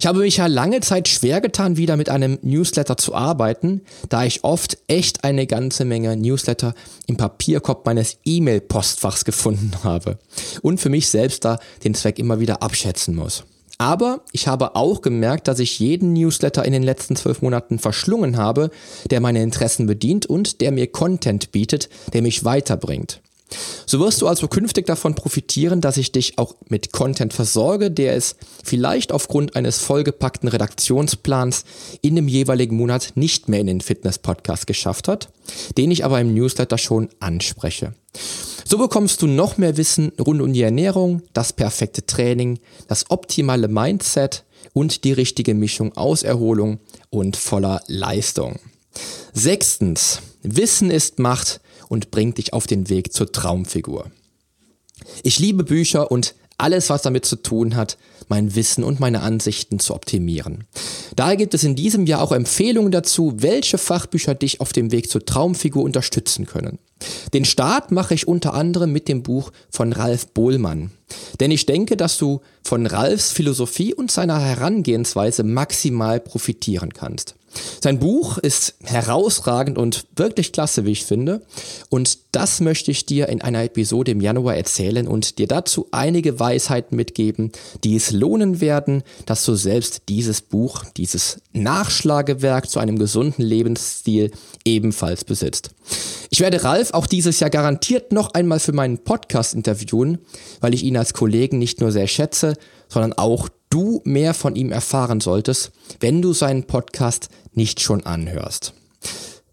Ich 0.00 0.06
habe 0.06 0.20
mich 0.20 0.38
ja 0.38 0.46
lange 0.46 0.80
Zeit 0.80 1.08
schwer 1.08 1.40
getan, 1.40 1.76
wieder 1.76 1.96
mit 1.96 2.08
einem 2.08 2.38
Newsletter 2.42 2.96
zu 2.96 3.14
arbeiten, 3.14 3.82
da 4.08 4.24
ich 4.24 4.44
oft 4.44 4.78
echt 4.86 5.24
eine 5.24 5.46
ganze 5.46 5.84
Menge 5.84 6.16
Newsletter 6.16 6.74
im 7.06 7.16
Papierkorb 7.16 7.84
meines 7.84 8.16
E-Mail-Postfachs 8.24 9.24
gefunden 9.24 9.72
habe 9.82 10.18
und 10.62 10.80
für 10.80 10.88
mich 10.88 11.08
selbst 11.08 11.44
da 11.44 11.58
den 11.84 11.94
Zweck 11.94 12.18
immer 12.18 12.40
wieder 12.40 12.62
abschätzen 12.62 13.14
muss. 13.14 13.44
Aber 13.78 14.20
ich 14.32 14.46
habe 14.46 14.76
auch 14.76 15.02
gemerkt, 15.02 15.48
dass 15.48 15.58
ich 15.58 15.78
jeden 15.78 16.12
Newsletter 16.12 16.64
in 16.64 16.72
den 16.72 16.82
letzten 16.82 17.16
zwölf 17.16 17.42
Monaten 17.42 17.78
verschlungen 17.78 18.36
habe, 18.36 18.70
der 19.10 19.20
meine 19.20 19.42
Interessen 19.42 19.86
bedient 19.86 20.26
und 20.26 20.60
der 20.60 20.70
mir 20.70 20.86
Content 20.86 21.50
bietet, 21.52 21.88
der 22.12 22.22
mich 22.22 22.44
weiterbringt. 22.44 23.20
So 23.86 24.00
wirst 24.00 24.22
du 24.22 24.26
also 24.26 24.48
künftig 24.48 24.86
davon 24.86 25.14
profitieren, 25.14 25.80
dass 25.80 25.96
ich 25.96 26.12
dich 26.12 26.38
auch 26.38 26.54
mit 26.68 26.92
Content 26.92 27.32
versorge, 27.32 27.90
der 27.90 28.16
es 28.16 28.36
vielleicht 28.62 29.12
aufgrund 29.12 29.56
eines 29.56 29.78
vollgepackten 29.78 30.48
Redaktionsplans 30.48 31.64
in 32.00 32.16
dem 32.16 32.28
jeweiligen 32.28 32.76
Monat 32.76 33.12
nicht 33.14 33.48
mehr 33.48 33.60
in 33.60 33.66
den 33.66 33.80
Fitness-Podcast 33.80 34.66
geschafft 34.66 35.08
hat, 35.08 35.28
den 35.76 35.90
ich 35.90 36.04
aber 36.04 36.20
im 36.20 36.34
Newsletter 36.34 36.78
schon 36.78 37.08
anspreche. 37.20 37.94
So 38.66 38.78
bekommst 38.78 39.20
du 39.20 39.26
noch 39.26 39.58
mehr 39.58 39.76
Wissen 39.76 40.12
rund 40.18 40.40
um 40.40 40.52
die 40.52 40.62
Ernährung, 40.62 41.22
das 41.34 41.52
perfekte 41.52 42.06
Training, 42.06 42.58
das 42.88 43.10
optimale 43.10 43.68
Mindset 43.68 44.44
und 44.72 45.04
die 45.04 45.12
richtige 45.12 45.54
Mischung 45.54 45.96
aus 45.96 46.22
Erholung 46.22 46.78
und 47.10 47.36
voller 47.36 47.82
Leistung. 47.86 48.58
Sechstens, 49.34 50.20
Wissen 50.42 50.90
ist 50.90 51.18
Macht 51.18 51.60
und 51.88 52.10
bringt 52.10 52.38
dich 52.38 52.52
auf 52.52 52.66
den 52.66 52.88
Weg 52.88 53.12
zur 53.12 53.30
Traumfigur. 53.30 54.10
Ich 55.22 55.38
liebe 55.38 55.64
Bücher 55.64 56.10
und 56.10 56.34
alles, 56.56 56.88
was 56.88 57.02
damit 57.02 57.26
zu 57.26 57.36
tun 57.36 57.76
hat, 57.76 57.98
mein 58.28 58.54
Wissen 58.54 58.84
und 58.84 59.00
meine 59.00 59.20
Ansichten 59.20 59.78
zu 59.78 59.94
optimieren. 59.94 60.64
Daher 61.16 61.36
gibt 61.36 61.52
es 61.52 61.64
in 61.64 61.76
diesem 61.76 62.06
Jahr 62.06 62.22
auch 62.22 62.32
Empfehlungen 62.32 62.92
dazu, 62.92 63.34
welche 63.36 63.76
Fachbücher 63.76 64.34
dich 64.34 64.60
auf 64.60 64.72
dem 64.72 64.92
Weg 64.92 65.10
zur 65.10 65.26
Traumfigur 65.26 65.82
unterstützen 65.82 66.46
können. 66.46 66.78
Den 67.32 67.44
Start 67.44 67.92
mache 67.92 68.14
ich 68.14 68.28
unter 68.28 68.54
anderem 68.54 68.92
mit 68.92 69.08
dem 69.08 69.22
Buch 69.22 69.50
von 69.70 69.92
Ralf 69.92 70.28
Bohlmann. 70.28 70.90
Denn 71.40 71.50
ich 71.50 71.66
denke, 71.66 71.96
dass 71.96 72.18
du 72.18 72.40
von 72.62 72.86
Ralfs 72.86 73.32
Philosophie 73.32 73.94
und 73.94 74.10
seiner 74.10 74.40
Herangehensweise 74.40 75.42
maximal 75.44 76.20
profitieren 76.20 76.92
kannst. 76.92 77.34
Sein 77.80 77.98
Buch 77.98 78.38
ist 78.38 78.74
herausragend 78.82 79.78
und 79.78 80.06
wirklich 80.16 80.52
klasse, 80.52 80.84
wie 80.84 80.92
ich 80.92 81.04
finde. 81.04 81.42
Und 81.88 82.18
das 82.32 82.60
möchte 82.60 82.90
ich 82.90 83.06
dir 83.06 83.28
in 83.28 83.42
einer 83.42 83.64
Episode 83.64 84.10
im 84.10 84.20
Januar 84.20 84.56
erzählen 84.56 85.06
und 85.06 85.38
dir 85.38 85.46
dazu 85.46 85.86
einige 85.92 86.40
Weisheiten 86.40 86.96
mitgeben, 86.96 87.52
die 87.84 87.96
es 87.96 88.10
lohnen 88.10 88.60
werden, 88.60 89.02
dass 89.26 89.44
du 89.44 89.54
selbst 89.54 90.02
dieses 90.08 90.40
Buch, 90.40 90.84
dieses 90.96 91.40
Nachschlagewerk 91.52 92.68
zu 92.68 92.80
einem 92.80 92.98
gesunden 92.98 93.44
Lebensstil 93.44 94.32
ebenfalls 94.64 95.24
besitzt. 95.24 95.70
Ich 96.30 96.40
werde 96.40 96.64
Ralf 96.64 96.92
auch 96.92 97.06
dieses 97.06 97.38
Jahr 97.38 97.50
garantiert 97.50 98.12
noch 98.12 98.34
einmal 98.34 98.58
für 98.58 98.72
meinen 98.72 98.98
Podcast 98.98 99.54
interviewen, 99.54 100.18
weil 100.60 100.74
ich 100.74 100.82
ihn 100.82 100.94
als 101.04 101.12
Kollegen 101.12 101.58
nicht 101.58 101.82
nur 101.82 101.92
sehr 101.92 102.06
schätze, 102.06 102.54
sondern 102.88 103.12
auch 103.12 103.50
du 103.68 104.00
mehr 104.04 104.32
von 104.32 104.56
ihm 104.56 104.72
erfahren 104.72 105.20
solltest, 105.20 105.70
wenn 106.00 106.22
du 106.22 106.32
seinen 106.32 106.64
Podcast 106.64 107.28
nicht 107.52 107.80
schon 107.80 108.06
anhörst. 108.06 108.72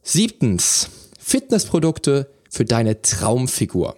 Siebtens, 0.02 0.88
Fitnessprodukte 1.20 2.32
für 2.50 2.64
deine 2.64 3.02
Traumfigur. 3.02 3.98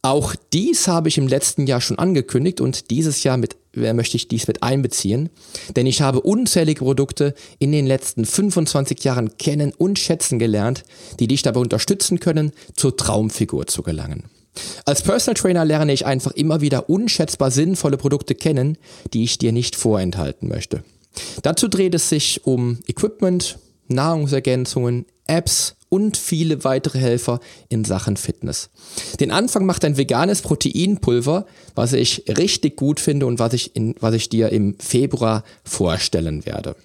Auch 0.00 0.36
dies 0.52 0.86
habe 0.86 1.08
ich 1.08 1.18
im 1.18 1.26
letzten 1.26 1.66
Jahr 1.66 1.80
schon 1.80 1.98
angekündigt 1.98 2.60
und 2.60 2.92
dieses 2.92 3.24
Jahr 3.24 3.36
mit, 3.36 3.56
äh, 3.74 3.92
möchte 3.92 4.16
ich 4.16 4.28
dies 4.28 4.46
mit 4.46 4.62
einbeziehen, 4.62 5.28
denn 5.74 5.86
ich 5.86 6.02
habe 6.02 6.20
unzählige 6.20 6.84
Produkte 6.84 7.34
in 7.58 7.72
den 7.72 7.88
letzten 7.88 8.24
25 8.24 9.02
Jahren 9.02 9.36
kennen 9.38 9.72
und 9.76 9.98
schätzen 9.98 10.38
gelernt, 10.38 10.84
die 11.18 11.26
dich 11.26 11.42
dabei 11.42 11.58
unterstützen 11.58 12.20
können, 12.20 12.52
zur 12.76 12.96
Traumfigur 12.96 13.66
zu 13.66 13.82
gelangen. 13.82 14.30
Als 14.84 15.02
Personal 15.02 15.40
Trainer 15.40 15.64
lerne 15.64 15.92
ich 15.92 16.06
einfach 16.06 16.32
immer 16.32 16.60
wieder 16.60 16.90
unschätzbar 16.90 17.50
sinnvolle 17.50 17.96
Produkte 17.96 18.34
kennen, 18.34 18.78
die 19.12 19.24
ich 19.24 19.38
dir 19.38 19.52
nicht 19.52 19.76
vorenthalten 19.76 20.48
möchte. 20.48 20.82
Dazu 21.42 21.68
dreht 21.68 21.94
es 21.94 22.08
sich 22.08 22.46
um 22.46 22.78
Equipment, 22.86 23.58
Nahrungsergänzungen, 23.88 25.06
Apps 25.26 25.76
und 25.88 26.16
viele 26.16 26.64
weitere 26.64 26.98
Helfer 26.98 27.40
in 27.68 27.84
Sachen 27.84 28.16
Fitness. 28.16 28.70
Den 29.18 29.30
Anfang 29.30 29.66
macht 29.66 29.84
ein 29.84 29.96
veganes 29.96 30.42
Proteinpulver, 30.42 31.46
was 31.74 31.92
ich 31.92 32.24
richtig 32.28 32.76
gut 32.76 33.00
finde 33.00 33.26
und 33.26 33.38
was 33.38 33.52
ich, 33.52 33.74
in, 33.76 33.94
was 34.00 34.14
ich 34.14 34.28
dir 34.28 34.50
im 34.50 34.78
Februar 34.78 35.44
vorstellen 35.64 36.46
werde. 36.46 36.76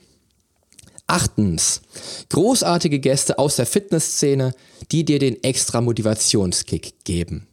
Achtens, 1.07 1.81
großartige 2.29 2.99
Gäste 2.99 3.37
aus 3.37 3.57
der 3.57 3.67
Fitnessszene, 3.67 4.53
die 4.91 5.05
dir 5.05 5.19
den 5.19 5.43
extra 5.43 5.81
Motivationskick 5.81 6.93
geben. 7.03 7.47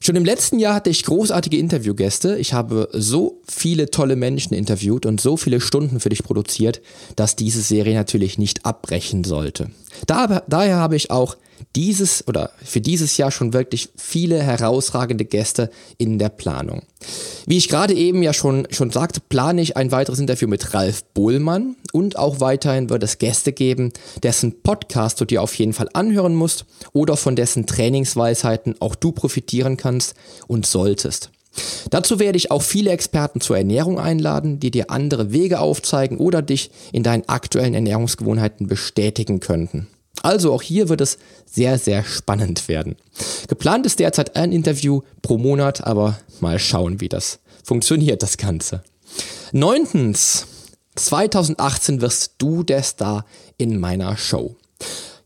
Schon 0.00 0.16
im 0.16 0.24
letzten 0.24 0.58
Jahr 0.58 0.74
hatte 0.74 0.90
ich 0.90 1.04
großartige 1.04 1.56
Interviewgäste. 1.58 2.36
Ich 2.36 2.52
habe 2.52 2.88
so 2.92 3.40
viele 3.48 3.90
tolle 3.90 4.16
Menschen 4.16 4.54
interviewt 4.54 5.06
und 5.06 5.20
so 5.20 5.36
viele 5.36 5.60
Stunden 5.60 6.00
für 6.00 6.10
dich 6.10 6.22
produziert, 6.22 6.80
dass 7.16 7.36
diese 7.36 7.62
Serie 7.62 7.94
natürlich 7.94 8.38
nicht 8.38 8.66
abbrechen 8.66 9.24
sollte. 9.24 9.70
Da, 10.06 10.42
daher 10.46 10.76
habe 10.76 10.96
ich 10.96 11.10
auch 11.10 11.36
dieses 11.76 12.26
oder 12.28 12.50
für 12.62 12.80
dieses 12.80 13.16
Jahr 13.16 13.30
schon 13.30 13.52
wirklich 13.52 13.90
viele 13.96 14.42
herausragende 14.42 15.24
Gäste 15.24 15.70
in 15.98 16.18
der 16.18 16.28
Planung. 16.28 16.82
Wie 17.46 17.56
ich 17.56 17.68
gerade 17.68 17.94
eben 17.94 18.22
ja 18.22 18.32
schon, 18.32 18.66
schon 18.70 18.90
sagte, 18.90 19.20
plane 19.20 19.60
ich 19.60 19.76
ein 19.76 19.92
weiteres 19.92 20.18
Interview 20.18 20.48
mit 20.48 20.74
Ralf 20.74 21.04
Bohlmann 21.12 21.76
und 21.92 22.16
auch 22.16 22.40
weiterhin 22.40 22.90
wird 22.90 23.02
es 23.02 23.18
Gäste 23.18 23.52
geben, 23.52 23.92
dessen 24.22 24.62
Podcast 24.62 25.20
du 25.20 25.24
dir 25.24 25.42
auf 25.42 25.54
jeden 25.54 25.72
Fall 25.72 25.88
anhören 25.92 26.34
musst 26.34 26.64
oder 26.92 27.16
von 27.16 27.36
dessen 27.36 27.66
Trainingsweisheiten 27.66 28.76
auch 28.80 28.94
du 28.94 29.12
profitieren 29.12 29.76
kannst 29.76 30.14
und 30.46 30.66
solltest. 30.66 31.30
Dazu 31.90 32.18
werde 32.18 32.36
ich 32.36 32.50
auch 32.50 32.62
viele 32.62 32.90
Experten 32.90 33.40
zur 33.40 33.56
Ernährung 33.56 33.98
einladen, 33.98 34.58
die 34.58 34.70
dir 34.70 34.90
andere 34.90 35.32
Wege 35.32 35.60
aufzeigen 35.60 36.18
oder 36.18 36.42
dich 36.42 36.70
in 36.92 37.02
deinen 37.02 37.28
aktuellen 37.28 37.74
Ernährungsgewohnheiten 37.74 38.66
bestätigen 38.66 39.40
könnten. 39.40 39.86
Also 40.24 40.54
auch 40.54 40.62
hier 40.62 40.88
wird 40.88 41.02
es 41.02 41.18
sehr, 41.44 41.78
sehr 41.78 42.02
spannend 42.02 42.66
werden. 42.66 42.96
Geplant 43.46 43.84
ist 43.84 43.98
derzeit 43.98 44.36
ein 44.36 44.52
Interview 44.52 45.02
pro 45.20 45.36
Monat, 45.36 45.86
aber 45.86 46.18
mal 46.40 46.58
schauen, 46.58 47.02
wie 47.02 47.10
das 47.10 47.40
funktioniert, 47.62 48.22
das 48.22 48.38
Ganze. 48.38 48.82
Neuntens, 49.52 50.46
2018 50.96 52.00
wirst 52.00 52.36
du 52.38 52.62
der 52.62 52.82
Star 52.82 53.26
in 53.58 53.78
meiner 53.78 54.16
Show. 54.16 54.56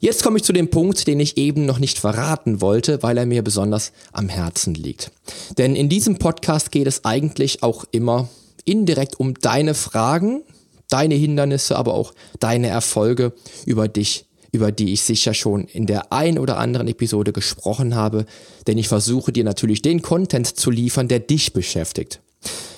Jetzt 0.01 0.25
komme 0.25 0.39
ich 0.39 0.43
zu 0.43 0.53
dem 0.53 0.69
Punkt, 0.69 1.07
den 1.07 1.21
ich 1.21 1.37
eben 1.37 1.65
noch 1.65 1.79
nicht 1.79 2.01
verraten 2.01 2.61
wollte, 2.61 3.01
weil 3.01 3.19
er 3.19 3.27
mir 3.27 3.43
besonders 3.43 3.93
am 4.13 4.29
Herzen 4.29 4.75
liegt. 4.75 5.13
Denn 5.59 5.77
in 5.77 5.89
diesem 5.89 6.19
Podcast 6.19 6.73
geht 6.73 6.89
es 6.89 7.05
eigentlich 7.05 7.63
auch 7.63 7.85
immer 7.93 8.29
indirekt 8.65 9.21
um 9.21 9.35
deine 9.35 9.75
Fragen, 9.75 10.43
deine 10.89 11.15
Hindernisse, 11.15 11.77
aber 11.77 11.95
auch 11.95 12.15
deine 12.41 12.67
Erfolge 12.67 13.33
über 13.65 13.87
dich 13.87 14.28
über 14.53 14.73
die 14.73 14.93
ich 14.93 15.03
sicher 15.03 15.35
schon 15.35 15.65
in 15.65 15.87
der 15.87 16.13
ein 16.13 16.39
oder 16.39 16.59
anderen 16.59 16.89
Episode 16.89 17.33
gesprochen 17.33 17.95
habe, 17.95 18.27
denn 18.67 18.79
ich 18.79 18.89
versuche 18.89 19.33
dir 19.33 19.45
natürlich 19.45 19.83
den 19.83 20.03
Content 20.03 20.47
zu 20.47 20.71
liefern, 20.71 21.09
der 21.09 21.21
dich 21.21 21.53
beschäftigt. 21.53 22.21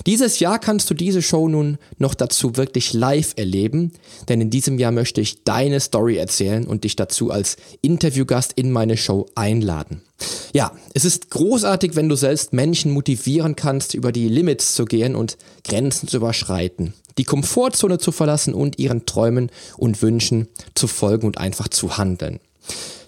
Dieses 0.06 0.40
Jahr 0.40 0.58
kannst 0.58 0.88
du 0.88 0.94
diese 0.94 1.20
Show 1.20 1.46
nun 1.48 1.76
noch 1.98 2.14
dazu 2.14 2.56
wirklich 2.56 2.94
live 2.94 3.34
erleben, 3.36 3.92
denn 4.28 4.40
in 4.40 4.48
diesem 4.48 4.78
Jahr 4.78 4.92
möchte 4.92 5.20
ich 5.20 5.44
deine 5.44 5.78
Story 5.80 6.16
erzählen 6.16 6.66
und 6.66 6.84
dich 6.84 6.96
dazu 6.96 7.30
als 7.30 7.56
Interviewgast 7.82 8.54
in 8.54 8.70
meine 8.70 8.96
Show 8.96 9.26
einladen. 9.34 10.00
Ja, 10.54 10.72
es 10.94 11.04
ist 11.04 11.30
großartig, 11.30 11.96
wenn 11.96 12.08
du 12.08 12.16
selbst 12.16 12.54
Menschen 12.54 12.92
motivieren 12.92 13.56
kannst, 13.56 13.94
über 13.94 14.10
die 14.10 14.28
Limits 14.28 14.74
zu 14.74 14.86
gehen 14.86 15.14
und 15.14 15.36
Grenzen 15.64 16.08
zu 16.08 16.16
überschreiten 16.16 16.94
die 17.18 17.24
Komfortzone 17.24 17.98
zu 17.98 18.12
verlassen 18.12 18.54
und 18.54 18.78
ihren 18.78 19.06
Träumen 19.06 19.50
und 19.76 20.02
Wünschen 20.02 20.48
zu 20.74 20.86
folgen 20.86 21.26
und 21.26 21.38
einfach 21.38 21.68
zu 21.68 21.98
handeln. 21.98 22.40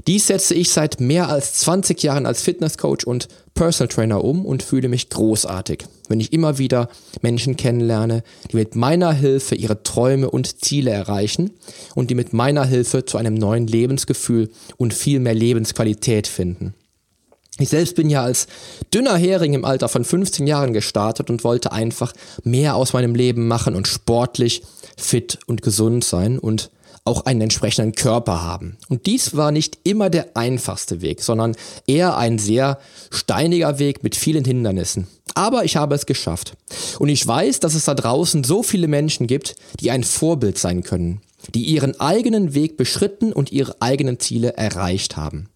Dies 0.07 0.27
setze 0.27 0.55
ich 0.55 0.71
seit 0.71 1.01
mehr 1.01 1.29
als 1.29 1.55
20 1.55 2.03
Jahren 2.03 2.27
als 2.27 2.43
Fitnesscoach 2.43 3.07
und 3.07 3.29
Personal 3.55 3.89
Trainer 3.89 4.25
um 4.25 4.45
und 4.45 4.63
fühle 4.63 4.89
mich 4.89 5.11
großartig, 5.11 5.85
wenn 6.09 6.19
ich 6.19 6.33
immer 6.33 6.59
wieder 6.59 6.89
Menschen 7.21 7.57
kennenlerne, 7.57 8.25
die 8.51 8.57
mit 8.57 8.75
meiner 8.75 9.13
Hilfe 9.13 9.55
ihre 9.55 9.83
Träume 9.83 10.31
und 10.31 10.65
Ziele 10.65 10.91
erreichen 10.91 11.53
und 11.95 12.11
die 12.11 12.15
mit 12.15 12.33
meiner 12.33 12.65
Hilfe 12.65 13.05
zu 13.05 13.19
einem 13.19 13.35
neuen 13.35 13.67
Lebensgefühl 13.67 14.51
und 14.77 14.95
viel 14.95 15.21
mehr 15.21 15.35
Lebensqualität 15.35 16.27
finden. 16.27 16.75
Ich 17.59 17.69
selbst 17.69 17.97
bin 17.97 18.09
ja 18.09 18.23
als 18.23 18.47
dünner 18.95 19.17
Hering 19.17 19.53
im 19.53 19.65
Alter 19.65 19.89
von 19.89 20.05
15 20.05 20.47
Jahren 20.47 20.73
gestartet 20.73 21.29
und 21.29 21.45
wollte 21.45 21.71
einfach 21.71 22.15
mehr 22.45 22.77
aus 22.77 22.95
meinem 22.95 23.15
Leben 23.15 23.47
machen 23.47 23.75
und 23.77 23.87
sportlich, 23.87 24.63
fit 24.97 25.39
und 25.47 25.61
gesund 25.61 26.03
sein 26.03 26.39
und 26.39 26.71
auch 27.05 27.27
einen 27.27 27.43
entsprechenden 27.43 27.93
Körper 27.93 28.43
haben. 28.43 28.79
Und 28.89 29.07
dies 29.07 29.37
war 29.37 29.51
nicht 29.51 29.79
immer 29.85 30.09
der 30.09 30.37
einfachste 30.37 31.03
Weg, 31.03 31.21
sondern 31.21 31.57
eher 31.87 32.17
ein 32.17 32.39
sehr 32.39 32.79
steiniger 33.11 33.79
Weg 33.79 34.03
mit 34.03 34.15
vielen 34.15 34.45
Hindernissen. 34.45 35.09
Aber 35.35 35.65
ich 35.65 35.77
habe 35.77 35.95
es 35.95 36.07
geschafft. 36.07 36.55
Und 36.99 37.09
ich 37.09 37.27
weiß, 37.27 37.61
dass 37.61 37.75
es 37.75 37.85
da 37.85 37.95
draußen 37.95 38.45
so 38.45 38.63
viele 38.63 38.89
Menschen 38.89 39.27
gibt, 39.27 39.57
die 39.81 39.91
ein 39.91 40.05
Vorbild 40.05 40.59
sein 40.59 40.83
können, 40.85 41.21
die 41.55 41.65
ihren 41.65 41.99
eigenen 42.01 42.55
Weg 42.55 42.77
beschritten 42.77 43.33
und 43.33 43.51
ihre 43.51 43.81
eigenen 43.81 44.21
Ziele 44.21 44.57
erreicht 44.57 45.17
haben. 45.17 45.49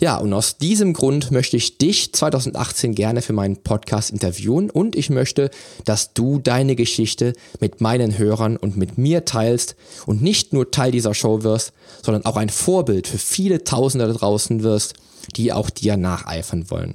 Ja, 0.00 0.16
und 0.16 0.32
aus 0.32 0.58
diesem 0.58 0.92
Grund 0.92 1.30
möchte 1.30 1.56
ich 1.56 1.78
dich 1.78 2.12
2018 2.12 2.94
gerne 2.94 3.22
für 3.22 3.32
meinen 3.32 3.56
Podcast 3.56 4.10
interviewen 4.10 4.70
und 4.70 4.96
ich 4.96 5.10
möchte, 5.10 5.50
dass 5.84 6.14
du 6.14 6.38
deine 6.38 6.76
Geschichte 6.76 7.32
mit 7.60 7.80
meinen 7.80 8.18
Hörern 8.18 8.56
und 8.56 8.76
mit 8.76 8.98
mir 8.98 9.24
teilst 9.24 9.76
und 10.06 10.22
nicht 10.22 10.52
nur 10.52 10.70
Teil 10.70 10.92
dieser 10.92 11.14
Show 11.14 11.42
wirst, 11.42 11.72
sondern 12.02 12.24
auch 12.24 12.36
ein 12.36 12.50
Vorbild 12.50 13.06
für 13.06 13.18
viele 13.18 13.64
Tausende 13.64 14.06
da 14.06 14.12
draußen 14.12 14.62
wirst, 14.62 14.94
die 15.36 15.52
auch 15.52 15.70
dir 15.70 15.96
nacheifern 15.96 16.70
wollen. 16.70 16.94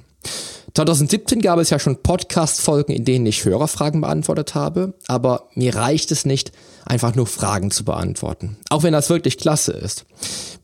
2017 0.74 1.40
gab 1.40 1.60
es 1.60 1.70
ja 1.70 1.78
schon 1.78 2.02
Podcast-Folgen, 2.02 2.92
in 2.92 3.04
denen 3.04 3.26
ich 3.26 3.44
Hörerfragen 3.44 4.00
beantwortet 4.00 4.56
habe, 4.56 4.94
aber 5.06 5.48
mir 5.54 5.76
reicht 5.76 6.10
es 6.10 6.24
nicht, 6.24 6.50
einfach 6.84 7.14
nur 7.14 7.28
Fragen 7.28 7.70
zu 7.70 7.84
beantworten. 7.84 8.56
Auch 8.70 8.82
wenn 8.82 8.92
das 8.92 9.08
wirklich 9.08 9.38
klasse 9.38 9.72
ist. 9.72 10.04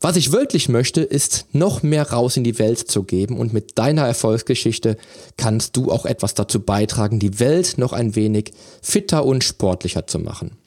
Was 0.01 0.17
ich 0.17 0.33
wirklich 0.33 0.67
möchte, 0.67 1.01
ist 1.01 1.45
noch 1.53 1.81
mehr 1.81 2.11
raus 2.11 2.35
in 2.35 2.43
die 2.43 2.59
Welt 2.59 2.79
zu 2.79 3.03
geben 3.03 3.37
und 3.37 3.53
mit 3.53 3.77
deiner 3.77 4.05
Erfolgsgeschichte 4.05 4.97
kannst 5.37 5.77
du 5.77 5.91
auch 5.91 6.05
etwas 6.05 6.33
dazu 6.33 6.59
beitragen, 6.59 7.19
die 7.19 7.39
Welt 7.39 7.77
noch 7.77 7.93
ein 7.93 8.15
wenig 8.15 8.51
fitter 8.81 9.25
und 9.25 9.43
sportlicher 9.43 10.07
zu 10.07 10.19
machen. 10.19 10.57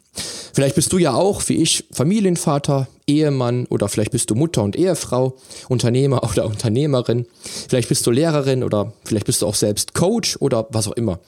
Vielleicht 0.53 0.77
bist 0.77 0.93
du 0.93 0.99
ja 0.99 1.15
auch, 1.15 1.43
wie 1.49 1.57
ich, 1.57 1.85
Familienvater, 1.91 2.87
Ehemann 3.07 3.67
oder 3.67 3.89
vielleicht 3.89 4.13
bist 4.13 4.31
du 4.31 4.35
Mutter 4.35 4.63
und 4.63 4.77
Ehefrau, 4.77 5.37
Unternehmer 5.69 6.23
oder 6.31 6.47
Unternehmerin. 6.47 7.27
Vielleicht 7.69 7.89
bist 7.89 8.07
du 8.07 8.11
Lehrerin 8.11 8.63
oder 8.63 8.93
vielleicht 9.05 9.27
bist 9.27 9.43
du 9.43 9.47
auch 9.47 9.55
selbst 9.55 9.95
Coach 9.95 10.37
oder 10.41 10.67
was 10.71 10.89
auch 10.89 10.93
immer. 10.93 11.19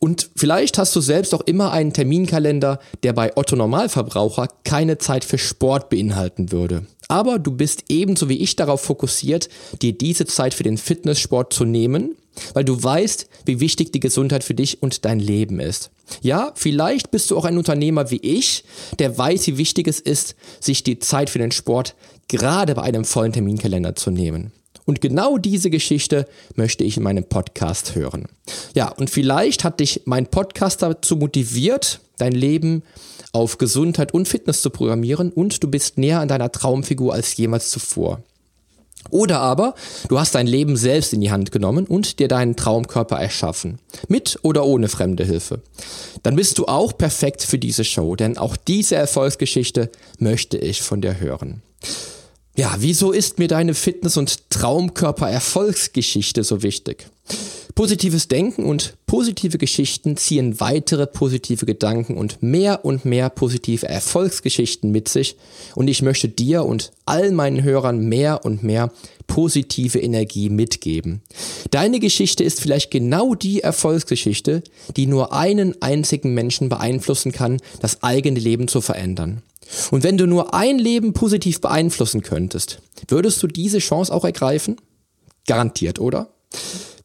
Und 0.00 0.30
vielleicht 0.36 0.78
hast 0.78 0.94
du 0.94 1.00
selbst 1.00 1.34
auch 1.34 1.40
immer 1.42 1.72
einen 1.72 1.92
Terminkalender, 1.92 2.78
der 3.02 3.12
bei 3.12 3.36
Otto 3.36 3.56
Normalverbraucher 3.56 4.48
keine 4.64 4.98
Zeit 4.98 5.24
für 5.24 5.38
Sport 5.38 5.88
beinhalten 5.88 6.52
würde. 6.52 6.86
Aber 7.08 7.38
du 7.38 7.50
bist 7.50 7.84
ebenso 7.88 8.28
wie 8.28 8.38
ich 8.38 8.54
darauf 8.56 8.82
fokussiert, 8.82 9.48
dir 9.80 9.92
diese 9.92 10.26
Zeit 10.26 10.54
für 10.54 10.62
den 10.62 10.76
Fitnesssport 10.76 11.52
zu 11.52 11.64
nehmen 11.64 12.14
weil 12.54 12.64
du 12.64 12.82
weißt, 12.82 13.28
wie 13.44 13.60
wichtig 13.60 13.92
die 13.92 14.00
Gesundheit 14.00 14.44
für 14.44 14.54
dich 14.54 14.82
und 14.82 15.04
dein 15.04 15.20
Leben 15.20 15.60
ist. 15.60 15.90
Ja, 16.22 16.52
vielleicht 16.54 17.10
bist 17.10 17.30
du 17.30 17.36
auch 17.36 17.44
ein 17.44 17.58
Unternehmer 17.58 18.10
wie 18.10 18.20
ich, 18.22 18.64
der 18.98 19.16
weiß, 19.16 19.46
wie 19.48 19.58
wichtig 19.58 19.88
es 19.88 20.00
ist, 20.00 20.36
sich 20.60 20.82
die 20.82 20.98
Zeit 20.98 21.30
für 21.30 21.38
den 21.38 21.52
Sport 21.52 21.94
gerade 22.28 22.74
bei 22.74 22.82
einem 22.82 23.04
vollen 23.04 23.32
Terminkalender 23.32 23.94
zu 23.94 24.10
nehmen. 24.10 24.52
Und 24.84 25.02
genau 25.02 25.36
diese 25.36 25.68
Geschichte 25.68 26.26
möchte 26.54 26.82
ich 26.82 26.96
in 26.96 27.02
meinem 27.02 27.24
Podcast 27.24 27.94
hören. 27.94 28.26
Ja, 28.74 28.88
und 28.88 29.10
vielleicht 29.10 29.62
hat 29.62 29.80
dich 29.80 30.02
mein 30.06 30.26
Podcast 30.26 30.80
dazu 30.80 31.16
motiviert, 31.16 32.00
dein 32.18 32.32
Leben 32.32 32.82
auf 33.32 33.58
Gesundheit 33.58 34.12
und 34.12 34.28
Fitness 34.28 34.62
zu 34.62 34.70
programmieren 34.70 35.30
und 35.30 35.62
du 35.62 35.68
bist 35.68 35.98
näher 35.98 36.20
an 36.20 36.28
deiner 36.28 36.52
Traumfigur 36.52 37.14
als 37.14 37.36
jemals 37.36 37.70
zuvor. 37.70 38.22
Oder 39.10 39.40
aber 39.40 39.74
du 40.08 40.18
hast 40.18 40.34
dein 40.34 40.46
Leben 40.46 40.76
selbst 40.76 41.12
in 41.12 41.20
die 41.20 41.30
Hand 41.30 41.52
genommen 41.52 41.86
und 41.86 42.18
dir 42.18 42.28
deinen 42.28 42.56
Traumkörper 42.56 43.16
erschaffen. 43.16 43.78
Mit 44.08 44.38
oder 44.42 44.64
ohne 44.64 44.88
fremde 44.88 45.24
Hilfe. 45.24 45.62
Dann 46.22 46.36
bist 46.36 46.58
du 46.58 46.66
auch 46.66 46.96
perfekt 46.96 47.42
für 47.42 47.58
diese 47.58 47.84
Show, 47.84 48.16
denn 48.16 48.36
auch 48.36 48.56
diese 48.56 48.96
Erfolgsgeschichte 48.96 49.90
möchte 50.18 50.58
ich 50.58 50.82
von 50.82 51.00
dir 51.00 51.20
hören. 51.20 51.62
Ja, 52.56 52.74
wieso 52.80 53.12
ist 53.12 53.38
mir 53.38 53.46
deine 53.46 53.72
Fitness- 53.72 54.16
und 54.16 54.50
Traumkörper-Erfolgsgeschichte 54.50 56.42
so 56.42 56.62
wichtig? 56.62 57.06
Positives 57.78 58.26
Denken 58.26 58.64
und 58.64 58.94
positive 59.06 59.56
Geschichten 59.56 60.16
ziehen 60.16 60.58
weitere 60.58 61.06
positive 61.06 61.64
Gedanken 61.64 62.16
und 62.16 62.42
mehr 62.42 62.84
und 62.84 63.04
mehr 63.04 63.30
positive 63.30 63.88
Erfolgsgeschichten 63.88 64.90
mit 64.90 65.08
sich 65.08 65.36
und 65.76 65.86
ich 65.86 66.02
möchte 66.02 66.28
dir 66.28 66.64
und 66.64 66.90
all 67.04 67.30
meinen 67.30 67.62
Hörern 67.62 68.00
mehr 68.00 68.44
und 68.44 68.64
mehr 68.64 68.90
positive 69.28 70.00
Energie 70.00 70.50
mitgeben. 70.50 71.22
Deine 71.70 72.00
Geschichte 72.00 72.42
ist 72.42 72.60
vielleicht 72.60 72.90
genau 72.90 73.36
die 73.36 73.60
Erfolgsgeschichte, 73.60 74.64
die 74.96 75.06
nur 75.06 75.32
einen 75.32 75.80
einzigen 75.80 76.34
Menschen 76.34 76.68
beeinflussen 76.68 77.30
kann, 77.30 77.58
das 77.78 78.02
eigene 78.02 78.40
Leben 78.40 78.66
zu 78.66 78.80
verändern. 78.80 79.42
Und 79.92 80.02
wenn 80.02 80.18
du 80.18 80.26
nur 80.26 80.52
ein 80.52 80.80
Leben 80.80 81.12
positiv 81.12 81.60
beeinflussen 81.60 82.22
könntest, 82.22 82.82
würdest 83.06 83.40
du 83.40 83.46
diese 83.46 83.78
Chance 83.78 84.12
auch 84.12 84.24
ergreifen? 84.24 84.80
Garantiert, 85.46 86.00
oder? 86.00 86.32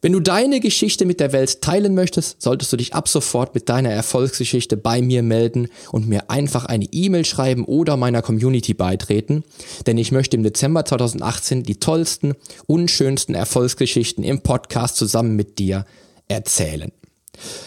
Wenn 0.04 0.12
du 0.12 0.20
deine 0.20 0.60
Geschichte 0.60 1.06
mit 1.06 1.18
der 1.18 1.32
Welt 1.32 1.62
teilen 1.62 1.94
möchtest, 1.94 2.42
solltest 2.42 2.70
du 2.70 2.76
dich 2.76 2.92
ab 2.92 3.08
sofort 3.08 3.54
mit 3.54 3.70
deiner 3.70 3.88
Erfolgsgeschichte 3.88 4.76
bei 4.76 5.00
mir 5.00 5.22
melden 5.22 5.68
und 5.92 6.06
mir 6.06 6.28
einfach 6.28 6.66
eine 6.66 6.84
E-Mail 6.92 7.24
schreiben 7.24 7.64
oder 7.64 7.96
meiner 7.96 8.20
Community 8.20 8.74
beitreten, 8.74 9.44
denn 9.86 9.96
ich 9.96 10.12
möchte 10.12 10.36
im 10.36 10.42
Dezember 10.42 10.84
2018 10.84 11.62
die 11.62 11.76
tollsten 11.76 12.34
und 12.66 12.90
schönsten 12.90 13.34
Erfolgsgeschichten 13.34 14.24
im 14.24 14.42
Podcast 14.42 14.96
zusammen 14.96 15.36
mit 15.36 15.58
dir 15.58 15.86
erzählen. 16.28 16.92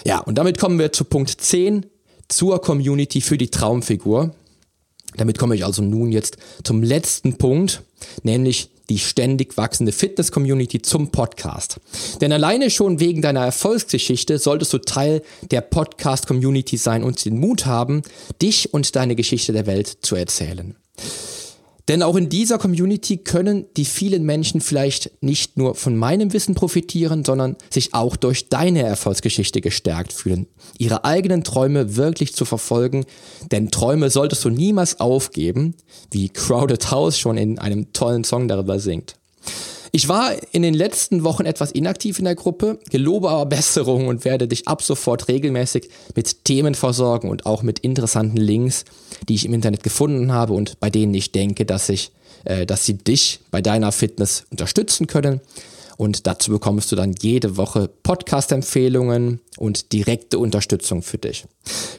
Ja, 0.06 0.20
und 0.20 0.38
damit 0.38 0.60
kommen 0.60 0.78
wir 0.78 0.92
zu 0.92 1.06
Punkt 1.06 1.42
10 1.42 1.88
zur 2.28 2.62
Community 2.62 3.20
für 3.20 3.40
die 3.40 3.50
Traumfigur. 3.50 4.36
Damit 5.16 5.40
komme 5.40 5.56
ich 5.56 5.66
also 5.66 5.82
nun 5.82 6.12
jetzt 6.12 6.38
zum 6.64 6.84
letzten 6.84 7.40
Punkt, 7.40 7.82
nämlich 8.22 8.70
die 8.90 9.00
ständig 9.00 9.58
wachsende 9.58 9.92
Fitness-Community 9.92 10.82
zum 10.82 11.12
Podcast. 11.12 11.80
Denn 12.22 12.32
alleine 12.32 12.70
schon 12.70 13.00
wegen 13.00 13.22
deiner 13.22 13.46
Erfolgsgeschichte 13.46 14.40
solltest 14.40 14.74
du 14.74 14.80
Teil 14.80 15.22
der 15.52 15.62
Podcast-Community 15.62 16.78
sein 16.78 17.04
und 17.04 17.24
den 17.26 17.40
Mut 17.40 17.66
haben, 17.66 18.02
dich 18.42 18.74
und 18.74 18.96
deine 18.96 19.16
Geschichte 19.16 19.54
der 19.54 19.66
Welt 19.66 19.98
zu 20.02 20.16
erzählen. 20.16 20.76
Denn 21.88 22.04
auch 22.04 22.18
in 22.18 22.28
dieser 22.28 22.58
Community 22.58 23.18
können 23.18 23.66
die 23.78 23.86
vielen 23.86 24.24
Menschen 24.24 24.60
vielleicht 24.60 25.12
nicht 25.22 25.58
nur 25.58 25.76
von 25.76 25.96
meinem 25.96 26.34
Wissen 26.34 26.54
profitieren, 26.54 27.24
sondern 27.24 27.56
sich 27.70 27.94
auch 27.94 28.18
durch 28.18 28.50
deine 28.50 28.84
Erfolgsgeschichte 28.84 29.62
gestärkt 29.62 30.12
fühlen, 30.12 30.48
ihre 30.78 31.06
eigenen 31.06 31.46
Träume 31.46 31.96
wirklich 31.96 32.36
zu 32.36 32.44
verfolgen. 32.44 33.06
Denn 33.52 33.72
Träume 33.72 34.10
solltest 34.10 34.44
du 34.44 34.50
niemals 34.50 35.00
aufgeben, 35.00 35.76
wie 36.12 36.28
Crowded 36.28 36.92
House 36.92 37.18
schon 37.18 37.38
in 37.38 37.58
einem 37.58 37.94
tollen 37.94 38.26
Song 38.26 38.50
darüber 38.50 38.80
singt. 38.80 39.16
Ich 39.94 40.10
war 40.10 40.34
in 40.52 40.62
den 40.62 40.74
letzten 40.74 41.24
Wochen 41.24 41.46
etwas 41.46 41.72
inaktiv 41.72 42.20
in 42.20 42.26
der 42.26 42.36
Gruppe, 42.36 42.80
gelobe 42.90 43.30
aber 43.30 43.46
Besserung 43.46 44.08
und 44.08 44.26
werde 44.26 44.48
dich 44.48 44.68
ab 44.68 44.82
sofort 44.82 45.28
regelmäßig 45.30 45.90
mit 46.16 46.44
Themen 46.44 46.76
versorgen 46.76 47.30
und 47.30 47.46
auch 47.46 47.64
mit 47.64 47.80
interessanten 47.80 48.38
Links, 48.38 48.84
die 49.28 49.36
ich 49.36 49.46
im 49.46 49.54
Internet 49.54 49.84
gefunden 49.84 50.32
habe 50.32 50.54
und 50.54 50.80
bei 50.80 50.90
denen 50.90 51.14
ich 51.14 51.32
denke, 51.32 51.66
dass 51.66 51.90
ich, 51.90 52.12
äh, 52.46 52.66
dass 52.66 52.86
sie 52.86 52.98
dich 52.98 53.40
bei 53.52 53.62
deiner 53.62 53.92
Fitness 53.92 54.46
unterstützen 54.50 55.08
können. 55.08 55.42
Und 55.98 56.28
dazu 56.28 56.52
bekommst 56.52 56.92
du 56.92 56.96
dann 56.96 57.16
jede 57.20 57.58
Woche 57.58 57.90
Podcast-Empfehlungen 58.04 59.40
und 59.58 59.94
direkte 59.94 60.38
Unterstützung 60.38 61.02
für 61.02 61.18
dich. 61.18 61.46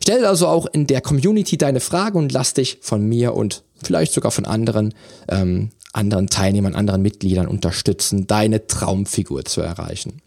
Stell 0.01 0.25
also 0.25 0.47
auch 0.47 0.67
in 0.67 0.87
der 0.87 1.01
Community 1.01 1.59
deine 1.59 1.81
Frage 1.81 2.17
und 2.17 2.31
lass 2.31 2.55
dich 2.55 2.79
von 2.81 3.05
mir 3.09 3.35
und 3.35 3.65
vielleicht 3.83 4.13
sogar 4.13 4.31
von 4.31 4.45
anderen 4.45 4.95
ähm, 5.29 5.71
anderen 5.93 6.29
Teilnehmern, 6.29 6.75
anderen 6.75 7.03
Mitgliedern 7.03 7.49
unterstützen, 7.49 8.27
deine 8.27 8.67
Traumfigur 8.67 9.45
zu 9.45 9.61
erreichen. 9.61 10.23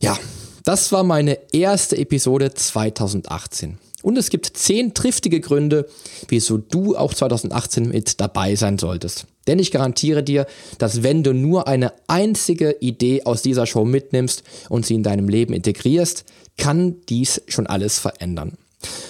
Ja, 0.00 0.16
das 0.64 0.92
war 0.92 1.02
meine 1.02 1.38
erste 1.52 1.96
Episode 1.96 2.54
2018. 2.54 3.78
Und 4.02 4.16
es 4.16 4.30
gibt 4.30 4.46
zehn 4.46 4.94
triftige 4.94 5.40
Gründe, 5.40 5.88
wieso 6.28 6.56
du 6.56 6.96
auch 6.96 7.12
2018 7.12 7.88
mit 7.88 8.20
dabei 8.20 8.54
sein 8.54 8.78
solltest. 8.78 9.26
Denn 9.48 9.58
ich 9.58 9.72
garantiere 9.72 10.22
dir, 10.22 10.46
dass 10.78 11.02
wenn 11.02 11.22
du 11.22 11.32
nur 11.32 11.66
eine 11.66 11.92
einzige 12.06 12.76
Idee 12.80 13.24
aus 13.24 13.42
dieser 13.42 13.66
Show 13.66 13.84
mitnimmst 13.84 14.44
und 14.68 14.86
sie 14.86 14.94
in 14.94 15.02
deinem 15.02 15.28
Leben 15.28 15.52
integrierst, 15.52 16.24
kann 16.56 16.96
dies 17.08 17.42
schon 17.48 17.66
alles 17.66 17.98
verändern. 17.98 18.56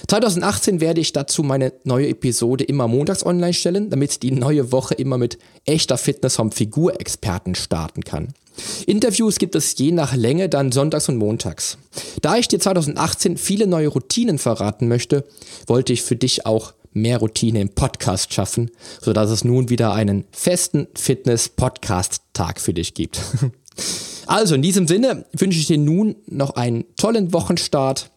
2018 0.08 0.80
werde 0.80 1.00
ich 1.00 1.12
dazu 1.12 1.42
meine 1.42 1.72
neue 1.84 2.08
Episode 2.08 2.64
immer 2.64 2.88
montags 2.88 3.24
online 3.24 3.52
stellen, 3.52 3.90
damit 3.90 4.22
die 4.22 4.30
neue 4.30 4.72
Woche 4.72 4.94
immer 4.94 5.18
mit 5.18 5.38
echter 5.66 5.98
Fitness 5.98 6.36
vom 6.36 6.50
Figurexperten 6.50 7.54
starten 7.54 8.02
kann. 8.02 8.28
Interviews 8.86 9.38
gibt 9.38 9.54
es 9.54 9.76
je 9.76 9.92
nach 9.92 10.14
Länge 10.14 10.48
dann 10.48 10.72
sonntags 10.72 11.08
und 11.08 11.18
montags. 11.18 11.78
Da 12.22 12.36
ich 12.36 12.48
dir 12.48 12.58
2018 12.58 13.36
viele 13.36 13.66
neue 13.66 13.88
Routinen 13.88 14.38
verraten 14.38 14.88
möchte, 14.88 15.24
wollte 15.66 15.92
ich 15.92 16.02
für 16.02 16.16
dich 16.16 16.46
auch 16.46 16.72
mehr 16.92 17.18
Routine 17.18 17.60
im 17.60 17.68
Podcast 17.68 18.32
schaffen, 18.32 18.70
sodass 19.00 19.30
es 19.30 19.44
nun 19.44 19.68
wieder 19.68 19.92
einen 19.92 20.24
festen 20.32 20.88
Fitness-Podcast-Tag 20.94 22.60
für 22.60 22.74
dich 22.74 22.94
gibt. 22.94 23.20
Also 24.26 24.56
in 24.56 24.60
diesem 24.60 24.86
Sinne 24.86 25.24
wünsche 25.32 25.58
ich 25.58 25.68
dir 25.68 25.78
nun 25.78 26.16
noch 26.26 26.50
einen 26.50 26.84
tollen 26.96 27.32
Wochenstart 27.32 28.10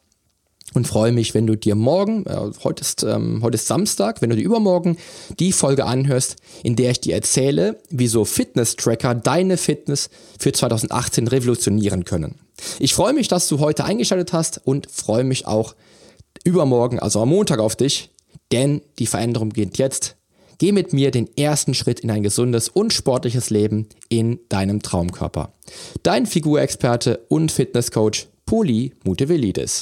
und 0.74 0.88
freue 0.88 1.12
mich, 1.12 1.34
wenn 1.34 1.48
du 1.48 1.56
dir 1.56 1.76
morgen, 1.76 2.26
äh, 2.26 2.38
heute, 2.64 2.82
ist, 2.82 3.04
ähm, 3.04 3.42
heute 3.44 3.56
ist 3.56 3.68
Samstag, 3.68 4.22
wenn 4.22 4.30
du 4.30 4.36
dir 4.36 4.44
übermorgen 4.44 4.98
die 5.40 5.52
Folge 5.52 5.86
anhörst, 5.86 6.38
in 6.64 6.76
der 6.76 6.92
ich 6.92 7.02
dir 7.02 7.16
erzähle, 7.16 7.80
wieso 7.90 8.26
Fitness-Tracker 8.26 9.16
deine 9.16 9.58
Fitness 9.58 10.10
für 10.40 10.52
2018 10.52 11.28
revolutionieren 11.28 12.06
können. 12.06 12.36
Ich 12.80 12.94
freue 12.94 13.14
mich, 13.14 13.28
dass 13.28 13.48
du 13.48 13.60
heute 13.60 13.86
eingeschaltet 13.86 14.34
hast 14.34 14.62
und 14.64 14.90
freue 14.90 15.24
mich 15.24 15.48
auch 15.48 15.76
übermorgen, 16.44 17.00
also 17.00 17.22
am 17.22 17.30
Montag 17.30 17.60
auf 17.60 17.76
dich, 17.76 18.10
denn 18.52 18.82
die 19.00 19.08
Veränderung 19.08 19.50
beginnt 19.50 19.78
jetzt. 19.78 20.16
Geh 20.58 20.72
mit 20.72 20.94
mir 20.94 21.10
den 21.10 21.28
ersten 21.38 21.74
Schritt 21.74 22.02
in 22.02 22.12
ein 22.12 22.22
gesundes 22.22 22.70
und 22.70 22.94
sportliches 22.94 23.50
Leben 23.50 23.88
in 24.10 24.40
deinem 24.48 24.84
Traumkörper. 24.84 25.54
Dein 26.04 26.28
Figurexperte 26.28 27.26
und 27.30 27.52
Fitnesscoach 27.52 28.28
Poli 28.46 28.94
Mutevelidis. 29.04 29.82